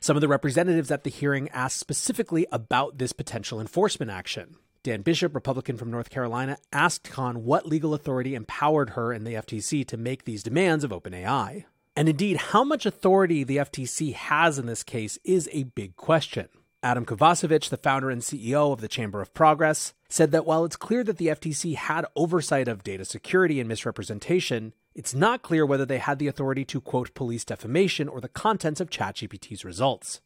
Some 0.00 0.16
of 0.16 0.22
the 0.22 0.28
representatives 0.28 0.90
at 0.90 1.04
the 1.04 1.10
hearing 1.10 1.50
asked 1.50 1.78
specifically 1.78 2.46
about 2.52 2.96
this 2.96 3.12
potential 3.12 3.60
enforcement 3.60 4.10
action. 4.10 4.56
Dan 4.84 5.00
Bishop, 5.00 5.34
Republican 5.34 5.78
from 5.78 5.90
North 5.90 6.10
Carolina, 6.10 6.58
asked 6.70 7.10
Khan 7.10 7.42
what 7.42 7.66
legal 7.66 7.94
authority 7.94 8.34
empowered 8.34 8.90
her 8.90 9.12
and 9.12 9.26
the 9.26 9.32
FTC 9.32 9.86
to 9.88 9.96
make 9.96 10.24
these 10.24 10.42
demands 10.42 10.84
of 10.84 10.90
OpenAI. 10.90 11.64
And 11.96 12.06
indeed, 12.06 12.36
how 12.36 12.64
much 12.64 12.84
authority 12.84 13.44
the 13.44 13.56
FTC 13.56 14.12
has 14.12 14.58
in 14.58 14.66
this 14.66 14.82
case 14.82 15.18
is 15.24 15.48
a 15.52 15.62
big 15.62 15.96
question. 15.96 16.48
Adam 16.82 17.06
Kovacevic, 17.06 17.70
the 17.70 17.78
founder 17.78 18.10
and 18.10 18.20
CEO 18.20 18.74
of 18.74 18.82
the 18.82 18.88
Chamber 18.88 19.22
of 19.22 19.32
Progress, 19.32 19.94
said 20.10 20.32
that 20.32 20.44
while 20.44 20.66
it's 20.66 20.76
clear 20.76 21.02
that 21.02 21.16
the 21.16 21.28
FTC 21.28 21.76
had 21.76 22.04
oversight 22.14 22.68
of 22.68 22.82
data 22.82 23.06
security 23.06 23.60
and 23.60 23.68
misrepresentation, 23.70 24.74
it's 24.94 25.14
not 25.14 25.40
clear 25.40 25.64
whether 25.64 25.86
they 25.86 25.96
had 25.96 26.18
the 26.18 26.28
authority 26.28 26.66
to, 26.66 26.82
quote, 26.82 27.14
police 27.14 27.46
defamation 27.46 28.06
or 28.06 28.20
the 28.20 28.28
contents 28.28 28.82
of 28.82 28.90
ChatGPT's 28.90 29.64
results. 29.64 30.20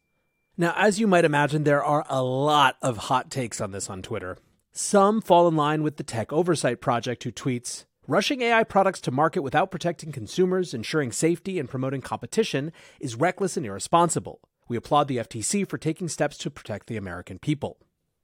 Now, 0.57 0.73
as 0.75 0.99
you 0.99 1.07
might 1.07 1.23
imagine, 1.23 1.63
there 1.63 1.81
are 1.81 2.05
a 2.09 2.21
lot 2.21 2.75
of 2.81 2.97
hot 2.97 3.31
takes 3.31 3.61
on 3.61 3.71
this 3.71 3.89
on 3.89 4.01
Twitter. 4.01 4.37
Some 4.81 5.19
fall 5.19 5.45
in 5.49 5.57
line 5.57 5.83
with 5.83 5.97
the 5.97 6.05
Tech 6.05 6.31
Oversight 6.31 6.79
Project, 6.79 7.25
who 7.25 7.33
tweets 7.33 7.83
Rushing 8.07 8.41
AI 8.41 8.63
products 8.63 9.01
to 9.01 9.11
market 9.11 9.41
without 9.41 9.71
protecting 9.71 10.13
consumers, 10.13 10.73
ensuring 10.73 11.11
safety, 11.11 11.59
and 11.59 11.67
promoting 11.67 11.99
competition 11.99 12.71
is 12.97 13.17
reckless 13.17 13.57
and 13.57 13.65
irresponsible. 13.65 14.39
We 14.69 14.77
applaud 14.77 15.09
the 15.09 15.17
FTC 15.17 15.67
for 15.67 15.77
taking 15.77 16.07
steps 16.07 16.37
to 16.37 16.49
protect 16.49 16.87
the 16.87 16.95
American 16.95 17.39
people. 17.39 17.77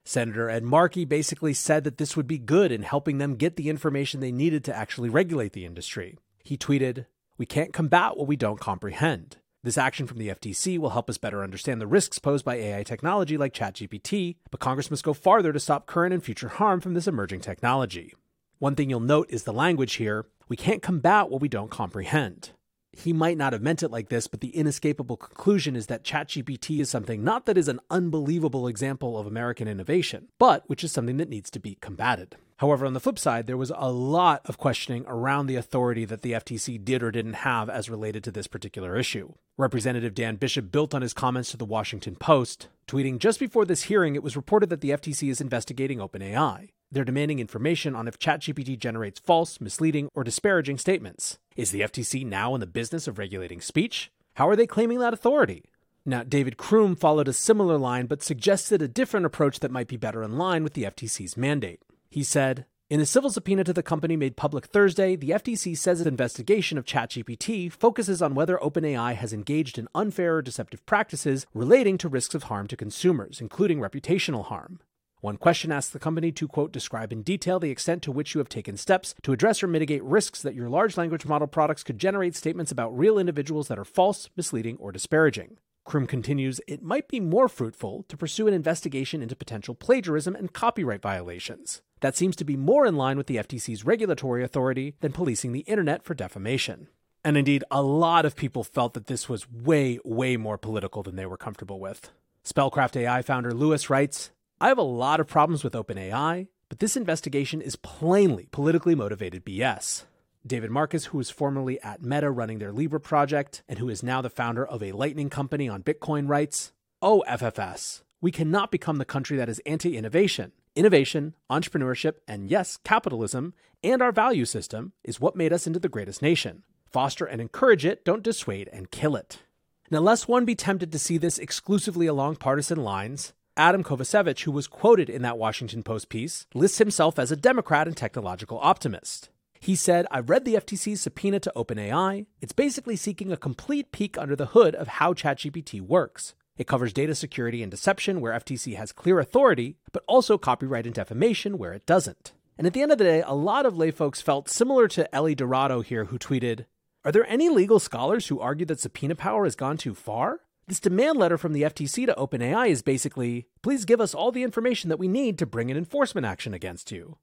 Senator 0.05 0.49
Ed 0.49 0.63
Markey 0.63 1.03
basically 1.03 1.53
said 1.53 1.83
that 1.83 1.97
this 1.97 2.15
would 2.15 2.25
be 2.25 2.39
good 2.39 2.71
in 2.71 2.83
helping 2.83 3.17
them 3.17 3.35
get 3.35 3.57
the 3.57 3.67
information 3.67 4.21
they 4.21 4.31
needed 4.31 4.63
to 4.63 4.75
actually 4.75 5.09
regulate 5.09 5.51
the 5.51 5.65
industry. 5.65 6.17
He 6.41 6.57
tweeted, 6.57 7.05
We 7.37 7.45
can't 7.45 7.73
combat 7.73 8.15
what 8.15 8.27
we 8.27 8.37
don't 8.37 8.61
comprehend. 8.61 9.35
This 9.65 9.79
action 9.79 10.05
from 10.05 10.19
the 10.19 10.27
FTC 10.27 10.77
will 10.77 10.91
help 10.91 11.09
us 11.09 11.17
better 11.17 11.41
understand 11.41 11.81
the 11.81 11.87
risks 11.87 12.19
posed 12.19 12.45
by 12.45 12.53
AI 12.53 12.83
technology 12.83 13.35
like 13.35 13.51
ChatGPT, 13.51 14.35
but 14.51 14.59
Congress 14.59 14.91
must 14.91 15.03
go 15.03 15.11
farther 15.11 15.51
to 15.51 15.59
stop 15.59 15.87
current 15.87 16.13
and 16.13 16.23
future 16.23 16.49
harm 16.49 16.79
from 16.79 16.93
this 16.93 17.07
emerging 17.07 17.39
technology. 17.39 18.13
One 18.59 18.75
thing 18.75 18.91
you'll 18.91 18.99
note 18.99 19.25
is 19.31 19.41
the 19.41 19.51
language 19.51 19.95
here. 19.95 20.27
We 20.47 20.55
can't 20.55 20.83
combat 20.83 21.31
what 21.31 21.41
we 21.41 21.47
don't 21.47 21.71
comprehend. 21.71 22.51
He 22.91 23.11
might 23.11 23.39
not 23.39 23.53
have 23.53 23.63
meant 23.63 23.81
it 23.81 23.89
like 23.89 24.09
this, 24.09 24.27
but 24.27 24.39
the 24.39 24.55
inescapable 24.55 25.17
conclusion 25.17 25.75
is 25.75 25.87
that 25.87 26.03
ChatGPT 26.03 26.79
is 26.79 26.91
something 26.91 27.23
not 27.23 27.47
that 27.47 27.57
is 27.57 27.67
an 27.67 27.79
unbelievable 27.89 28.67
example 28.67 29.17
of 29.17 29.25
American 29.25 29.67
innovation, 29.67 30.27
but 30.37 30.63
which 30.69 30.83
is 30.83 30.91
something 30.91 31.17
that 31.17 31.27
needs 31.27 31.49
to 31.49 31.59
be 31.59 31.73
combated. 31.81 32.37
However, 32.57 32.85
on 32.85 32.93
the 32.93 33.01
flip 33.01 33.19
side, 33.19 33.47
there 33.47 33.57
was 33.57 33.71
a 33.75 33.91
lot 33.91 34.41
of 34.45 34.57
questioning 34.57 35.03
around 35.07 35.47
the 35.47 35.57
authority 35.57 36.05
that 36.05 36.21
the 36.21 36.31
FTC 36.31 36.83
did 36.83 37.03
or 37.03 37.11
didn't 37.11 37.33
have 37.33 37.69
as 37.69 37.89
related 37.89 38.23
to 38.23 38.31
this 38.31 38.47
particular 38.47 38.95
issue. 38.95 39.33
Representative 39.57 40.13
Dan 40.13 40.37
Bishop 40.37 40.71
built 40.71 40.93
on 40.93 41.01
his 41.01 41.13
comments 41.13 41.51
to 41.51 41.57
the 41.57 41.65
Washington 41.65 42.15
Post, 42.15 42.69
tweeting 42.87 43.19
Just 43.19 43.41
before 43.41 43.65
this 43.65 43.83
hearing, 43.83 44.15
it 44.15 44.23
was 44.23 44.37
reported 44.37 44.69
that 44.69 44.79
the 44.79 44.91
FTC 44.91 45.29
is 45.29 45.41
investigating 45.41 45.99
OpenAI. 45.99 46.69
They're 46.91 47.03
demanding 47.03 47.39
information 47.39 47.93
on 47.93 48.07
if 48.07 48.19
ChatGPT 48.19 48.79
generates 48.79 49.19
false, 49.19 49.59
misleading, 49.59 50.07
or 50.13 50.23
disparaging 50.23 50.77
statements. 50.77 51.39
Is 51.57 51.71
the 51.71 51.81
FTC 51.81 52.25
now 52.25 52.53
in 52.53 52.61
the 52.61 52.67
business 52.67 53.05
of 53.05 53.17
regulating 53.17 53.59
speech? 53.59 54.11
How 54.35 54.47
are 54.47 54.55
they 54.55 54.67
claiming 54.67 54.99
that 54.99 55.13
authority? 55.13 55.63
Now, 56.05 56.23
David 56.23 56.57
Krumm 56.57 56.97
followed 56.97 57.27
a 57.27 57.33
similar 57.33 57.77
line 57.77 58.05
but 58.05 58.23
suggested 58.23 58.81
a 58.81 58.87
different 58.87 59.25
approach 59.25 59.59
that 59.59 59.71
might 59.71 59.87
be 59.87 59.97
better 59.97 60.23
in 60.23 60.37
line 60.37 60.63
with 60.63 60.73
the 60.73 60.83
FTC's 60.83 61.35
mandate. 61.35 61.81
He 62.15 62.23
said, 62.23 62.65
in 62.89 63.01
a 63.01 63.05
civil 63.05 63.29
subpoena 63.29 63.65
to 63.65 63.73
the 63.73 63.83
company 63.83 64.15
made 64.15 64.37
public 64.37 64.67
Thursday, 64.67 65.17
the 65.17 65.31
FTC 65.31 65.77
says 65.77 65.99
its 65.99 66.07
investigation 66.07 66.77
of 66.77 66.85
ChatGPT 66.85 67.69
focuses 67.69 68.21
on 68.21 68.35
whether 68.35 68.57
OpenAI 68.57 69.15
has 69.15 69.33
engaged 69.33 69.77
in 69.77 69.89
unfair 69.93 70.37
or 70.37 70.41
deceptive 70.41 70.85
practices 70.85 71.45
relating 71.53 71.97
to 71.97 72.07
risks 72.07 72.33
of 72.33 72.43
harm 72.43 72.67
to 72.67 72.77
consumers, 72.77 73.41
including 73.41 73.79
reputational 73.79 74.45
harm. 74.45 74.79
One 75.19 75.35
question 75.35 75.73
asks 75.73 75.91
the 75.91 75.99
company 75.99 76.31
to, 76.31 76.47
quote, 76.47 76.71
describe 76.71 77.11
in 77.11 77.21
detail 77.21 77.59
the 77.59 77.69
extent 77.69 78.01
to 78.03 78.13
which 78.13 78.33
you 78.33 78.39
have 78.39 78.47
taken 78.47 78.77
steps 78.77 79.13
to 79.23 79.33
address 79.33 79.61
or 79.61 79.67
mitigate 79.67 80.01
risks 80.01 80.41
that 80.41 80.55
your 80.55 80.69
large 80.69 80.95
language 80.95 81.25
model 81.25 81.47
products 81.47 81.83
could 81.83 81.99
generate 81.99 82.37
statements 82.37 82.71
about 82.71 82.97
real 82.97 83.19
individuals 83.19 83.67
that 83.67 83.77
are 83.77 83.83
false, 83.83 84.29
misleading, 84.37 84.77
or 84.79 84.93
disparaging. 84.93 85.57
Crum 85.83 86.07
continues, 86.07 86.59
it 86.65 86.81
might 86.81 87.07
be 87.07 87.19
more 87.19 87.47
fruitful 87.47 88.05
to 88.07 88.17
pursue 88.17 88.47
an 88.47 88.55
investigation 88.55 89.21
into 89.21 89.35
potential 89.35 89.75
plagiarism 89.75 90.33
and 90.33 90.51
copyright 90.51 91.01
violations. 91.01 91.81
That 92.05 92.15
seems 92.15 92.35
to 92.35 92.45
be 92.45 92.55
more 92.55 92.85
in 92.85 92.97
line 92.97 93.17
with 93.17 93.25
the 93.25 93.37
FTC's 93.37 93.83
regulatory 93.83 94.43
authority 94.43 94.93
than 95.01 95.11
policing 95.11 95.53
the 95.53 95.61
internet 95.61 96.03
for 96.03 96.13
defamation. 96.13 96.87
And 97.23 97.35
indeed, 97.35 97.63
a 97.71 97.81
lot 97.81 98.27
of 98.27 98.35
people 98.35 98.63
felt 98.63 98.93
that 98.93 99.07
this 99.07 99.27
was 99.27 99.51
way, 99.51 99.97
way 100.05 100.37
more 100.37 100.59
political 100.59 101.01
than 101.01 101.15
they 101.15 101.25
were 101.25 101.35
comfortable 101.35 101.79
with. 101.79 102.11
Spellcraft 102.43 102.95
AI 102.95 103.23
founder 103.23 103.55
Lewis 103.55 103.89
writes 103.89 104.29
I 104.61 104.67
have 104.67 104.77
a 104.77 104.83
lot 104.83 105.19
of 105.19 105.25
problems 105.25 105.63
with 105.63 105.73
OpenAI, 105.73 106.47
but 106.69 106.77
this 106.77 106.95
investigation 106.95 107.59
is 107.59 107.75
plainly 107.75 108.49
politically 108.51 108.93
motivated 108.93 109.43
BS. 109.43 110.03
David 110.45 110.69
Marcus, 110.69 111.05
who 111.05 111.17
was 111.17 111.31
formerly 111.31 111.81
at 111.81 112.03
Meta 112.03 112.29
running 112.29 112.59
their 112.59 112.71
Libra 112.71 112.99
project 112.99 113.63
and 113.67 113.79
who 113.79 113.89
is 113.89 114.03
now 114.03 114.21
the 114.21 114.29
founder 114.29 114.63
of 114.63 114.83
a 114.83 114.91
Lightning 114.91 115.31
company 115.31 115.67
on 115.67 115.81
Bitcoin, 115.81 116.29
writes 116.29 116.71
Oh, 117.01 117.23
FFS, 117.27 118.03
we 118.21 118.29
cannot 118.29 118.69
become 118.69 118.97
the 118.97 119.05
country 119.05 119.37
that 119.37 119.49
is 119.49 119.59
anti 119.65 119.97
innovation. 119.97 120.51
Innovation, 120.75 121.35
entrepreneurship, 121.49 122.15
and 122.27 122.51
yes, 122.51 122.77
capitalism, 122.83 123.53
and 123.81 124.01
our 124.01 124.11
value 124.11 124.43
system 124.43 124.91
is 125.05 125.21
what 125.21 125.37
made 125.37 125.53
us 125.53 125.65
into 125.65 125.79
the 125.79 125.87
greatest 125.87 126.21
nation. 126.21 126.63
Foster 126.85 127.23
and 127.23 127.39
encourage 127.39 127.85
it, 127.85 128.03
don't 128.03 128.23
dissuade 128.23 128.69
and 128.73 128.91
kill 128.91 129.15
it. 129.15 129.43
Now, 129.89 129.99
lest 129.99 130.27
one 130.27 130.43
be 130.43 130.53
tempted 130.53 130.91
to 130.91 130.99
see 130.99 131.17
this 131.17 131.37
exclusively 131.37 132.07
along 132.07 132.37
partisan 132.37 132.83
lines, 132.83 133.31
Adam 133.55 133.85
Kovacevic, 133.85 134.41
who 134.41 134.51
was 134.51 134.67
quoted 134.67 135.09
in 135.09 135.21
that 135.21 135.37
Washington 135.37 135.81
Post 135.81 136.09
piece, 136.09 136.45
lists 136.53 136.79
himself 136.79 137.17
as 137.17 137.31
a 137.31 137.37
Democrat 137.37 137.87
and 137.87 137.95
technological 137.95 138.59
optimist. 138.61 139.29
He 139.61 139.77
said, 139.77 140.05
I've 140.11 140.29
read 140.29 140.43
the 140.43 140.55
FTC's 140.55 140.99
subpoena 140.99 141.39
to 141.39 141.53
OpenAI. 141.55 142.25
It's 142.41 142.51
basically 142.51 142.97
seeking 142.97 143.31
a 143.31 143.37
complete 143.37 143.93
peek 143.93 144.17
under 144.17 144.35
the 144.35 144.47
hood 144.47 144.75
of 144.75 144.89
how 144.89 145.13
ChatGPT 145.13 145.79
works. 145.79 146.35
It 146.57 146.67
covers 146.67 146.93
data 146.93 147.15
security 147.15 147.61
and 147.61 147.69
deception, 147.69 148.21
where 148.21 148.33
FTC 148.33 148.77
has 148.77 148.91
clear 148.91 149.19
authority, 149.19 149.77
but 149.91 150.03
also 150.07 150.37
copyright 150.37 150.85
and 150.85 150.95
defamation, 150.95 151.57
where 151.57 151.73
it 151.73 151.85
doesn't. 151.85 152.33
And 152.57 152.65
at 152.65 152.73
the 152.73 152.81
end 152.81 152.91
of 152.91 152.97
the 152.97 153.03
day, 153.03 153.21
a 153.21 153.33
lot 153.33 153.65
of 153.65 153.77
lay 153.77 153.91
folks 153.91 154.21
felt 154.21 154.49
similar 154.49 154.87
to 154.89 155.09
Eli 155.13 155.33
Dourado 155.33 155.83
here, 155.83 156.05
who 156.05 156.17
tweeted, 156.17 156.65
Are 157.03 157.11
there 157.11 157.29
any 157.29 157.49
legal 157.49 157.79
scholars 157.79 158.27
who 158.27 158.39
argue 158.39 158.65
that 158.67 158.79
subpoena 158.79 159.15
power 159.15 159.43
has 159.43 159.55
gone 159.55 159.77
too 159.77 159.93
far? 159.93 160.41
This 160.67 160.79
demand 160.79 161.19
letter 161.19 161.37
from 161.37 161.53
the 161.53 161.61
FTC 161.61 162.07
to 162.07 162.15
OpenAI 162.15 162.69
is 162.69 162.81
basically 162.81 163.45
please 163.61 163.85
give 163.85 164.01
us 164.01 164.15
all 164.15 164.31
the 164.31 164.41
information 164.41 164.89
that 164.89 164.97
we 164.97 165.07
need 165.07 165.37
to 165.37 165.45
bring 165.45 165.69
an 165.69 165.77
enforcement 165.77 166.25
action 166.25 166.55
against 166.55 166.91
you. 166.91 167.17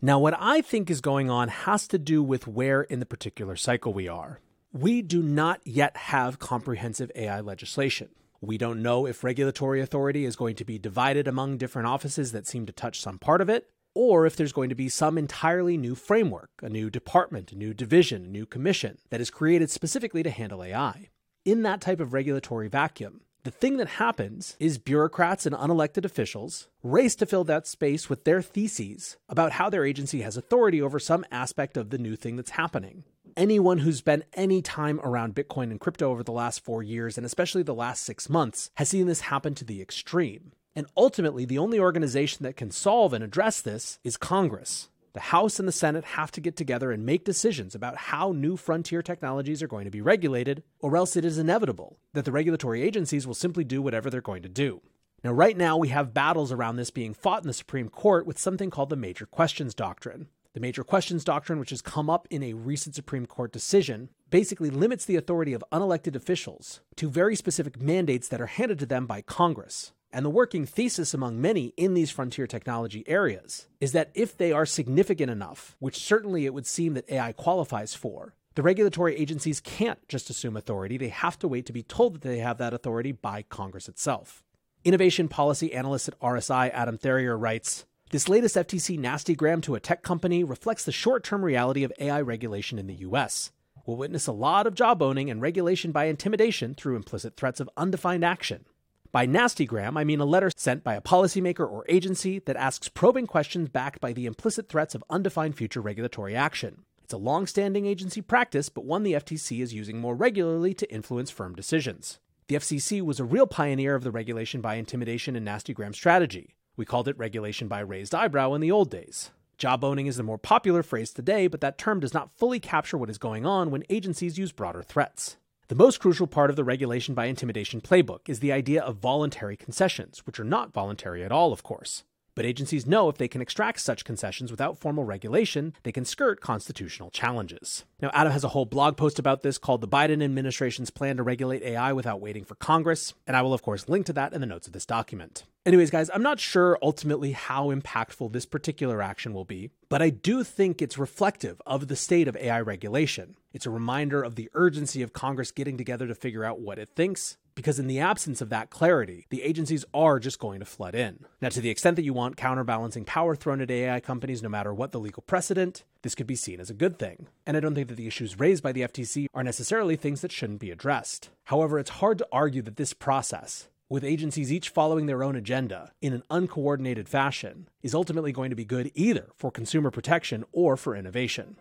Now, 0.00 0.18
what 0.20 0.36
I 0.38 0.60
think 0.60 0.90
is 0.90 1.00
going 1.00 1.28
on 1.28 1.48
has 1.48 1.88
to 1.88 1.98
do 1.98 2.22
with 2.22 2.46
where 2.46 2.82
in 2.82 3.00
the 3.00 3.06
particular 3.06 3.56
cycle 3.56 3.92
we 3.92 4.06
are. 4.06 4.40
We 4.72 5.02
do 5.02 5.22
not 5.22 5.60
yet 5.64 5.96
have 5.96 6.38
comprehensive 6.38 7.10
AI 7.16 7.40
legislation. 7.40 8.10
We 8.44 8.58
don't 8.58 8.82
know 8.82 9.06
if 9.06 9.24
regulatory 9.24 9.80
authority 9.80 10.26
is 10.26 10.36
going 10.36 10.56
to 10.56 10.64
be 10.64 10.78
divided 10.78 11.26
among 11.26 11.56
different 11.56 11.88
offices 11.88 12.32
that 12.32 12.46
seem 12.46 12.66
to 12.66 12.72
touch 12.72 13.00
some 13.00 13.18
part 13.18 13.40
of 13.40 13.48
it, 13.48 13.70
or 13.94 14.26
if 14.26 14.36
there's 14.36 14.52
going 14.52 14.68
to 14.68 14.74
be 14.74 14.90
some 14.90 15.16
entirely 15.16 15.78
new 15.78 15.94
framework, 15.94 16.50
a 16.62 16.68
new 16.68 16.90
department, 16.90 17.52
a 17.52 17.56
new 17.56 17.72
division, 17.72 18.24
a 18.24 18.28
new 18.28 18.44
commission 18.44 18.98
that 19.08 19.20
is 19.20 19.30
created 19.30 19.70
specifically 19.70 20.22
to 20.22 20.30
handle 20.30 20.62
AI 20.62 21.08
in 21.44 21.62
that 21.62 21.80
type 21.80 22.00
of 22.00 22.12
regulatory 22.12 22.68
vacuum, 22.68 23.22
the 23.44 23.50
thing 23.50 23.76
that 23.76 23.88
happens 23.88 24.56
is 24.58 24.78
bureaucrats 24.78 25.46
and 25.46 25.54
unelected 25.54 26.04
officials 26.04 26.68
race 26.82 27.14
to 27.16 27.26
fill 27.26 27.44
that 27.44 27.66
space 27.66 28.08
with 28.08 28.24
their 28.24 28.42
theses 28.42 29.16
about 29.28 29.52
how 29.52 29.70
their 29.70 29.84
agency 29.84 30.22
has 30.22 30.36
authority 30.36 30.80
over 30.80 30.98
some 30.98 31.24
aspect 31.30 31.76
of 31.76 31.90
the 31.90 31.98
new 31.98 32.16
thing 32.16 32.36
that's 32.36 32.50
happening. 32.50 33.04
Anyone 33.36 33.78
who's 33.78 33.98
spent 33.98 34.22
any 34.34 34.62
time 34.62 35.00
around 35.02 35.34
Bitcoin 35.34 35.72
and 35.72 35.80
crypto 35.80 36.12
over 36.12 36.22
the 36.22 36.30
last 36.30 36.62
four 36.62 36.84
years, 36.84 37.16
and 37.16 37.26
especially 37.26 37.64
the 37.64 37.74
last 37.74 38.04
six 38.04 38.30
months, 38.30 38.70
has 38.74 38.88
seen 38.88 39.08
this 39.08 39.22
happen 39.22 39.56
to 39.56 39.64
the 39.64 39.82
extreme. 39.82 40.52
And 40.76 40.86
ultimately, 40.96 41.44
the 41.44 41.58
only 41.58 41.80
organization 41.80 42.44
that 42.44 42.56
can 42.56 42.70
solve 42.70 43.12
and 43.12 43.24
address 43.24 43.60
this 43.60 43.98
is 44.04 44.16
Congress. 44.16 44.88
The 45.14 45.20
House 45.20 45.58
and 45.58 45.66
the 45.66 45.72
Senate 45.72 46.04
have 46.04 46.30
to 46.32 46.40
get 46.40 46.56
together 46.56 46.92
and 46.92 47.04
make 47.04 47.24
decisions 47.24 47.74
about 47.74 47.96
how 47.96 48.30
new 48.30 48.56
frontier 48.56 49.02
technologies 49.02 49.64
are 49.64 49.68
going 49.68 49.84
to 49.84 49.90
be 49.90 50.00
regulated, 50.00 50.62
or 50.78 50.96
else 50.96 51.16
it 51.16 51.24
is 51.24 51.36
inevitable 51.36 51.98
that 52.12 52.24
the 52.24 52.32
regulatory 52.32 52.82
agencies 52.82 53.26
will 53.26 53.34
simply 53.34 53.64
do 53.64 53.82
whatever 53.82 54.10
they're 54.10 54.20
going 54.20 54.42
to 54.42 54.48
do. 54.48 54.80
Now, 55.24 55.32
right 55.32 55.56
now, 55.56 55.76
we 55.76 55.88
have 55.88 56.14
battles 56.14 56.52
around 56.52 56.76
this 56.76 56.90
being 56.90 57.14
fought 57.14 57.42
in 57.42 57.48
the 57.48 57.54
Supreme 57.54 57.88
Court 57.88 58.26
with 58.26 58.38
something 58.38 58.70
called 58.70 58.90
the 58.90 58.96
Major 58.96 59.26
Questions 59.26 59.74
Doctrine. 59.74 60.28
The 60.54 60.60
Major 60.60 60.84
Questions 60.84 61.24
Doctrine, 61.24 61.58
which 61.58 61.70
has 61.70 61.82
come 61.82 62.08
up 62.08 62.28
in 62.30 62.44
a 62.44 62.52
recent 62.52 62.94
Supreme 62.94 63.26
Court 63.26 63.52
decision, 63.52 64.08
basically 64.30 64.70
limits 64.70 65.04
the 65.04 65.16
authority 65.16 65.52
of 65.52 65.64
unelected 65.72 66.14
officials 66.14 66.80
to 66.94 67.10
very 67.10 67.34
specific 67.34 67.82
mandates 67.82 68.28
that 68.28 68.40
are 68.40 68.46
handed 68.46 68.78
to 68.78 68.86
them 68.86 69.04
by 69.04 69.20
Congress. 69.20 69.90
And 70.12 70.24
the 70.24 70.30
working 70.30 70.64
thesis 70.64 71.12
among 71.12 71.40
many 71.40 71.74
in 71.76 71.94
these 71.94 72.12
frontier 72.12 72.46
technology 72.46 73.02
areas 73.08 73.66
is 73.80 73.90
that 73.92 74.12
if 74.14 74.36
they 74.36 74.52
are 74.52 74.64
significant 74.64 75.28
enough, 75.28 75.74
which 75.80 75.98
certainly 75.98 76.46
it 76.46 76.54
would 76.54 76.68
seem 76.68 76.94
that 76.94 77.10
AI 77.10 77.32
qualifies 77.32 77.94
for, 77.94 78.36
the 78.54 78.62
regulatory 78.62 79.16
agencies 79.16 79.60
can't 79.60 80.06
just 80.06 80.30
assume 80.30 80.56
authority. 80.56 80.96
They 80.96 81.08
have 81.08 81.36
to 81.40 81.48
wait 81.48 81.66
to 81.66 81.72
be 81.72 81.82
told 81.82 82.14
that 82.14 82.22
they 82.22 82.38
have 82.38 82.58
that 82.58 82.72
authority 82.72 83.10
by 83.10 83.42
Congress 83.42 83.88
itself. 83.88 84.44
Innovation 84.84 85.26
policy 85.26 85.74
analyst 85.74 86.06
at 86.06 86.20
RSI, 86.20 86.70
Adam 86.72 86.96
Thierer, 86.96 87.40
writes 87.40 87.86
This 88.14 88.28
latest 88.28 88.54
FTC 88.54 88.96
nastygram 88.96 89.60
to 89.62 89.74
a 89.74 89.80
tech 89.80 90.04
company 90.04 90.44
reflects 90.44 90.84
the 90.84 90.92
short 90.92 91.24
term 91.24 91.44
reality 91.44 91.82
of 91.82 91.92
AI 91.98 92.20
regulation 92.20 92.78
in 92.78 92.86
the 92.86 92.94
US. 92.94 93.50
We'll 93.84 93.96
witness 93.96 94.28
a 94.28 94.32
lot 94.32 94.68
of 94.68 94.76
jawboning 94.76 95.32
and 95.32 95.42
regulation 95.42 95.90
by 95.90 96.04
intimidation 96.04 96.74
through 96.74 96.94
implicit 96.94 97.36
threats 97.36 97.58
of 97.58 97.68
undefined 97.76 98.24
action. 98.24 98.66
By 99.10 99.26
nastygram, 99.26 99.98
I 99.98 100.04
mean 100.04 100.20
a 100.20 100.24
letter 100.24 100.52
sent 100.56 100.84
by 100.84 100.94
a 100.94 101.00
policymaker 101.00 101.68
or 101.68 101.84
agency 101.88 102.38
that 102.38 102.54
asks 102.54 102.88
probing 102.88 103.26
questions 103.26 103.68
backed 103.70 104.00
by 104.00 104.12
the 104.12 104.26
implicit 104.26 104.68
threats 104.68 104.94
of 104.94 105.02
undefined 105.10 105.56
future 105.56 105.80
regulatory 105.80 106.36
action. 106.36 106.84
It's 107.02 107.14
a 107.14 107.18
long 107.18 107.48
standing 107.48 107.84
agency 107.84 108.20
practice, 108.20 108.68
but 108.68 108.84
one 108.84 109.02
the 109.02 109.14
FTC 109.14 109.60
is 109.60 109.74
using 109.74 109.98
more 109.98 110.14
regularly 110.14 110.72
to 110.74 110.88
influence 110.88 111.32
firm 111.32 111.56
decisions. 111.56 112.20
The 112.46 112.54
FCC 112.54 113.02
was 113.02 113.18
a 113.18 113.24
real 113.24 113.48
pioneer 113.48 113.96
of 113.96 114.04
the 114.04 114.12
regulation 114.12 114.60
by 114.60 114.76
intimidation 114.76 115.34
and 115.34 115.44
nastygram 115.44 115.96
strategy. 115.96 116.54
We 116.76 116.84
called 116.84 117.06
it 117.06 117.18
regulation 117.18 117.68
by 117.68 117.80
raised 117.80 118.14
eyebrow 118.14 118.54
in 118.54 118.60
the 118.60 118.72
old 118.72 118.90
days. 118.90 119.30
Jawboning 119.58 120.08
is 120.08 120.16
the 120.16 120.24
more 120.24 120.38
popular 120.38 120.82
phrase 120.82 121.12
today, 121.12 121.46
but 121.46 121.60
that 121.60 121.78
term 121.78 122.00
does 122.00 122.12
not 122.12 122.36
fully 122.36 122.58
capture 122.58 122.98
what 122.98 123.10
is 123.10 123.18
going 123.18 123.46
on 123.46 123.70
when 123.70 123.84
agencies 123.88 124.38
use 124.38 124.50
broader 124.50 124.82
threats. 124.82 125.36
The 125.68 125.76
most 125.76 126.00
crucial 126.00 126.26
part 126.26 126.50
of 126.50 126.56
the 126.56 126.64
regulation 126.64 127.14
by 127.14 127.26
intimidation 127.26 127.80
playbook 127.80 128.28
is 128.28 128.40
the 128.40 128.52
idea 128.52 128.82
of 128.82 128.96
voluntary 128.96 129.56
concessions, 129.56 130.26
which 130.26 130.40
are 130.40 130.44
not 130.44 130.72
voluntary 130.72 131.24
at 131.24 131.32
all, 131.32 131.52
of 131.52 131.62
course. 131.62 132.02
But 132.34 132.44
agencies 132.44 132.86
know 132.86 133.08
if 133.08 133.16
they 133.16 133.28
can 133.28 133.40
extract 133.40 133.80
such 133.80 134.04
concessions 134.04 134.50
without 134.50 134.78
formal 134.78 135.04
regulation, 135.04 135.74
they 135.84 135.92
can 135.92 136.04
skirt 136.04 136.40
constitutional 136.40 137.10
challenges. 137.10 137.84
Now, 138.00 138.10
Adam 138.12 138.32
has 138.32 138.44
a 138.44 138.48
whole 138.48 138.64
blog 138.64 138.96
post 138.96 139.18
about 139.18 139.42
this 139.42 139.56
called 139.56 139.80
The 139.80 139.88
Biden 139.88 140.22
Administration's 140.22 140.90
Plan 140.90 141.16
to 141.16 141.22
Regulate 141.22 141.62
AI 141.62 141.92
Without 141.92 142.20
Waiting 142.20 142.44
for 142.44 142.56
Congress, 142.56 143.14
and 143.26 143.36
I 143.36 143.42
will, 143.42 143.54
of 143.54 143.62
course, 143.62 143.88
link 143.88 144.06
to 144.06 144.12
that 144.14 144.32
in 144.32 144.40
the 144.40 144.46
notes 144.46 144.66
of 144.66 144.72
this 144.72 144.86
document. 144.86 145.44
Anyways, 145.64 145.90
guys, 145.90 146.10
I'm 146.12 146.22
not 146.22 146.40
sure 146.40 146.78
ultimately 146.82 147.32
how 147.32 147.72
impactful 147.74 148.32
this 148.32 148.44
particular 148.44 149.00
action 149.00 149.32
will 149.32 149.46
be, 149.46 149.70
but 149.88 150.02
I 150.02 150.10
do 150.10 150.44
think 150.44 150.82
it's 150.82 150.98
reflective 150.98 151.62
of 151.64 151.88
the 151.88 151.96
state 151.96 152.28
of 152.28 152.36
AI 152.36 152.60
regulation. 152.60 153.36
It's 153.54 153.64
a 153.64 153.70
reminder 153.70 154.22
of 154.22 154.34
the 154.34 154.50
urgency 154.52 155.00
of 155.00 155.14
Congress 155.14 155.52
getting 155.52 155.78
together 155.78 156.06
to 156.06 156.14
figure 156.14 156.44
out 156.44 156.60
what 156.60 156.78
it 156.78 156.90
thinks, 156.90 157.38
because 157.54 157.78
in 157.78 157.86
the 157.86 158.00
absence 158.00 158.40
of 158.40 158.48
that 158.50 158.70
clarity, 158.70 159.26
the 159.30 159.42
agencies 159.42 159.84
are 159.94 160.18
just 160.18 160.38
going 160.38 160.60
to 160.60 160.66
flood 160.66 160.94
in. 160.94 161.24
Now, 161.40 161.48
to 161.50 161.60
the 161.60 161.70
extent 161.70 161.96
that 161.96 162.04
you 162.04 162.12
want 162.12 162.36
counterbalancing 162.36 163.04
power 163.04 163.36
thrown 163.36 163.60
at 163.60 163.70
AI 163.70 164.00
companies, 164.00 164.42
no 164.42 164.48
matter 164.48 164.74
what 164.74 164.92
the 164.92 165.00
legal 165.00 165.22
precedent, 165.22 165.84
this 166.02 166.14
could 166.14 166.26
be 166.26 166.36
seen 166.36 166.60
as 166.60 166.70
a 166.70 166.74
good 166.74 166.98
thing. 166.98 167.28
And 167.46 167.56
I 167.56 167.60
don't 167.60 167.74
think 167.74 167.88
that 167.88 167.96
the 167.96 168.06
issues 168.06 168.38
raised 168.38 168.62
by 168.62 168.72
the 168.72 168.82
FTC 168.82 169.26
are 169.34 169.44
necessarily 169.44 169.96
things 169.96 170.20
that 170.20 170.32
shouldn't 170.32 170.60
be 170.60 170.70
addressed. 170.70 171.30
However, 171.44 171.78
it's 171.78 171.90
hard 171.90 172.18
to 172.18 172.28
argue 172.32 172.62
that 172.62 172.76
this 172.76 172.92
process, 172.92 173.68
with 173.88 174.04
agencies 174.04 174.52
each 174.52 174.70
following 174.70 175.06
their 175.06 175.22
own 175.22 175.36
agenda 175.36 175.92
in 176.00 176.12
an 176.12 176.22
uncoordinated 176.30 177.08
fashion, 177.08 177.68
is 177.82 177.94
ultimately 177.94 178.32
going 178.32 178.50
to 178.50 178.56
be 178.56 178.64
good 178.64 178.90
either 178.94 179.28
for 179.36 179.50
consumer 179.50 179.90
protection 179.90 180.44
or 180.52 180.76
for 180.76 180.96
innovation. 180.96 181.56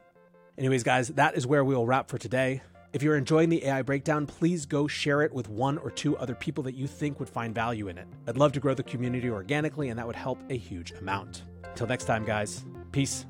Anyways, 0.58 0.84
guys, 0.84 1.08
that 1.10 1.36
is 1.36 1.48
where 1.48 1.64
we 1.64 1.76
will 1.76 1.88
wrap 1.88 2.10
for 2.10 2.18
today. 2.18 2.62
If 2.94 3.02
you're 3.02 3.18
enjoying 3.18 3.50
the 3.50 3.66
AI 3.66 3.82
breakdown, 3.82 4.28
please 4.28 4.68
go 4.68 4.88
share 4.88 5.24
it 5.24 5.34
with 5.34 5.50
one 5.50 5.80
or 5.80 5.90
two 5.90 6.16
other 6.18 6.36
people 6.36 6.64
that 6.66 6.76
you 6.76 6.86
think 6.86 7.20
would 7.20 7.28
find 7.28 7.54
value 7.54 7.88
in 7.88 7.98
it. 7.98 8.08
I'd 8.28 8.38
love 8.38 8.52
to 8.52 8.60
grow 8.60 8.76
the 8.76 8.84
community 8.84 9.32
organically, 9.32 9.90
and 9.90 9.98
that 9.98 10.06
would 10.06 10.16
help 10.16 10.38
a 10.52 10.58
huge 10.58 10.92
amount. 10.92 11.42
Until 11.64 11.88
next 11.88 12.06
time, 12.06 12.24
guys, 12.24 12.64
peace. 12.92 13.26